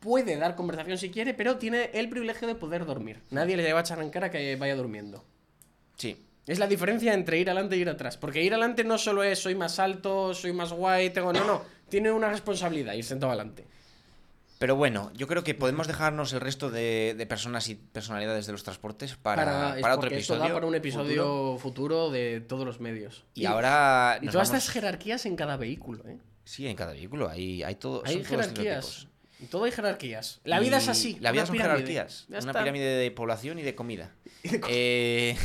puede 0.00 0.36
dar 0.36 0.54
conversación 0.54 0.96
si 0.98 1.10
quiere, 1.10 1.34
pero 1.34 1.56
tiene 1.58 1.90
el 1.94 2.08
privilegio 2.08 2.46
de 2.48 2.54
poder 2.54 2.84
dormir. 2.86 3.20
Nadie 3.30 3.56
le 3.56 3.72
va 3.72 3.80
a 3.80 3.82
echar 3.82 4.00
en 4.00 4.10
cara 4.10 4.30
que 4.30 4.56
vaya 4.56 4.76
durmiendo. 4.76 5.24
Sí. 5.96 6.24
Es 6.46 6.58
la 6.58 6.66
diferencia 6.66 7.12
entre 7.12 7.38
ir 7.38 7.50
adelante 7.50 7.76
y 7.76 7.80
ir 7.80 7.88
atrás. 7.90 8.16
Porque 8.16 8.42
ir 8.42 8.52
adelante 8.54 8.84
no 8.84 8.96
solo 8.96 9.22
es 9.22 9.38
soy 9.40 9.54
más 9.54 9.78
alto, 9.78 10.32
soy 10.34 10.52
más 10.52 10.72
guay, 10.72 11.10
tengo. 11.10 11.32
No, 11.32 11.44
no. 11.44 11.62
Tiene 11.90 12.10
una 12.12 12.30
responsabilidad 12.30 12.94
ir 12.94 13.04
sentado 13.04 13.32
adelante. 13.32 13.66
Pero 14.58 14.74
bueno, 14.74 15.12
yo 15.14 15.28
creo 15.28 15.44
que 15.44 15.54
podemos 15.54 15.86
dejarnos 15.86 16.32
el 16.32 16.40
resto 16.40 16.68
de, 16.70 17.14
de 17.16 17.26
personas 17.26 17.68
y 17.68 17.76
personalidades 17.76 18.46
de 18.46 18.52
los 18.52 18.64
transportes 18.64 19.14
para, 19.14 19.76
para 19.80 19.94
otro 19.94 20.00
porque 20.08 20.18
esto 20.18 20.34
episodio. 20.34 20.48
da 20.48 20.54
para 20.54 20.66
un 20.66 20.74
episodio 20.74 21.22
futuro. 21.24 21.58
futuro, 21.58 22.10
de 22.10 22.40
todos 22.40 22.66
los 22.66 22.80
medios. 22.80 23.24
Y, 23.34 23.44
ahora. 23.44 24.18
Y 24.20 24.26
todas 24.26 24.48
vamos- 24.48 24.48
estas 24.64 24.70
jerarquías 24.70 25.26
en 25.26 25.36
cada 25.36 25.56
vehículo, 25.56 26.04
¿eh? 26.08 26.18
Sí, 26.44 26.66
en 26.66 26.74
cada 26.76 26.92
vehículo 26.92 27.28
hay, 27.28 27.62
hay 27.62 27.76
todo. 27.76 28.02
Hay 28.04 28.24
jerarquías. 28.24 29.06
En 29.40 29.46
todo 29.46 29.62
hay 29.64 29.70
jerarquías. 29.70 30.40
La 30.42 30.58
vida 30.58 30.78
es 30.78 30.86
Y 30.86 30.90
así. 30.90 31.18
La 31.20 31.30
vida 31.30 31.46
son 31.46 31.52
pirámide. 31.52 31.86
jerarquías. 31.86 32.22
Ya 32.28 32.38
Una 32.38 32.50
está. 32.50 32.58
pirámide 32.60 32.84
de 32.96 33.10
población 33.12 33.58
y 33.60 33.62
de 33.62 33.74
comida. 33.76 34.12
Eh, 34.68 35.36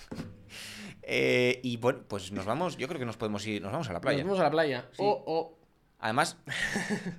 eh, 1.02 1.60
y 1.62 1.76
bueno, 1.76 2.00
pues 2.08 2.32
nos 2.32 2.44
vamos. 2.44 2.76
Yo 2.76 2.88
creo 2.88 2.98
que 2.98 3.06
nos 3.06 3.16
podemos 3.16 3.46
ir. 3.46 3.62
Nos 3.62 3.72
vamos 3.72 3.88
a 3.88 3.92
la 3.92 4.00
playa. 4.00 4.18
Nos 4.18 4.26
vamos 4.26 4.40
a 4.40 4.44
la 4.44 4.50
playa. 4.50 4.86
Sí. 4.92 4.96
O, 4.98 5.22
o. 5.26 5.58
Además, 6.02 6.36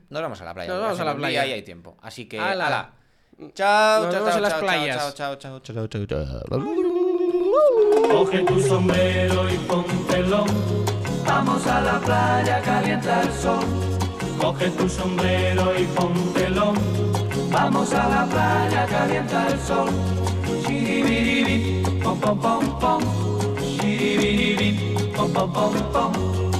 nos 0.09 0.21
vamos 0.21 0.41
a 0.41 0.45
la 0.45 0.53
playa. 0.53 0.73
Nos 0.73 0.81
vamos 0.81 0.99
a 0.99 1.05
la 1.05 1.15
playa. 1.15 1.45
Y 1.47 1.53
hay 1.53 1.63
tiempo. 1.63 1.95
Así 2.01 2.25
que. 2.25 2.37
Ala. 2.37 2.67
ala. 2.67 2.91
Chao, 3.55 4.03
Nos 4.03 4.13
chao, 4.13 4.29
chao, 4.29 4.39
las 4.39 4.51
chao, 4.51 4.59
playas. 4.59 4.97
Chao, 4.97 5.11
chao, 5.13 5.35
chao, 5.37 5.59
chao, 5.59 5.87
chao, 5.87 6.05
chao, 6.05 6.41
chao. 6.49 6.59
Coge 8.11 8.43
tu 8.43 8.59
sombrero 8.59 9.49
y 9.49 9.57
póntelo. 9.59 10.45
Vamos 11.25 11.65
a 11.65 11.81
la 11.81 11.99
playa, 11.99 12.61
calienta 12.61 13.21
el 13.21 13.31
sol. 13.31 13.63
Coge 14.37 14.69
tu 14.71 14.89
sombrero 14.89 15.79
y 15.79 15.85
póntelo. 15.85 16.73
Vamos 17.51 17.93
a 17.93 18.09
la 18.09 18.25
playa, 18.25 18.85
calienta 18.85 19.47
el 19.47 19.59
sol. 19.61 19.89
Pom 22.03 22.19
pom 22.19 22.39
pom 22.39 22.79
pom. 22.79 23.01
Pom 25.15 25.33
pom 25.33 25.53
pom 25.53 25.91
pom. 25.93 26.52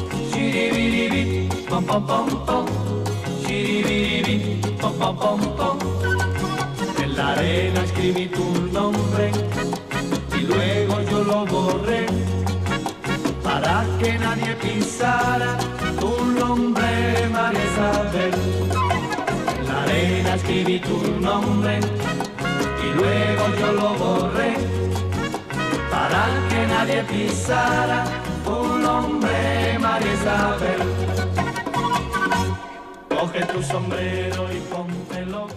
En 7.02 7.16
la 7.18 7.32
arena 7.32 7.84
escribí 7.84 8.28
tu 8.28 8.46
nombre 8.72 9.32
y 10.38 10.42
luego 10.42 11.02
yo 11.10 11.24
lo 11.24 11.46
borré 11.46 12.06
para 13.44 13.86
que 14.00 14.18
nadie 14.20 14.56
pisara 14.62 15.58
tu 16.00 16.24
nombre, 16.26 17.28
María 17.32 17.66
Isabel. 17.66 18.34
En 19.58 19.68
la 19.68 19.84
arena 19.84 20.36
escribí 20.36 20.80
tu 20.80 20.98
nombre 21.20 21.80
y 22.84 22.94
luego 22.96 23.44
yo 23.60 23.72
lo 23.72 23.94
borré 23.96 24.54
para 25.90 26.24
que 26.50 26.68
nadie 26.68 27.04
pisara 27.04 28.04
tu 28.46 28.78
nombre, 28.78 29.63
María 29.94 30.14
Isabel. 30.14 30.82
Coge 33.10 33.46
tu 33.46 33.62
sombrero 33.62 34.52
y 34.52 34.60
póntelo, 34.62 35.48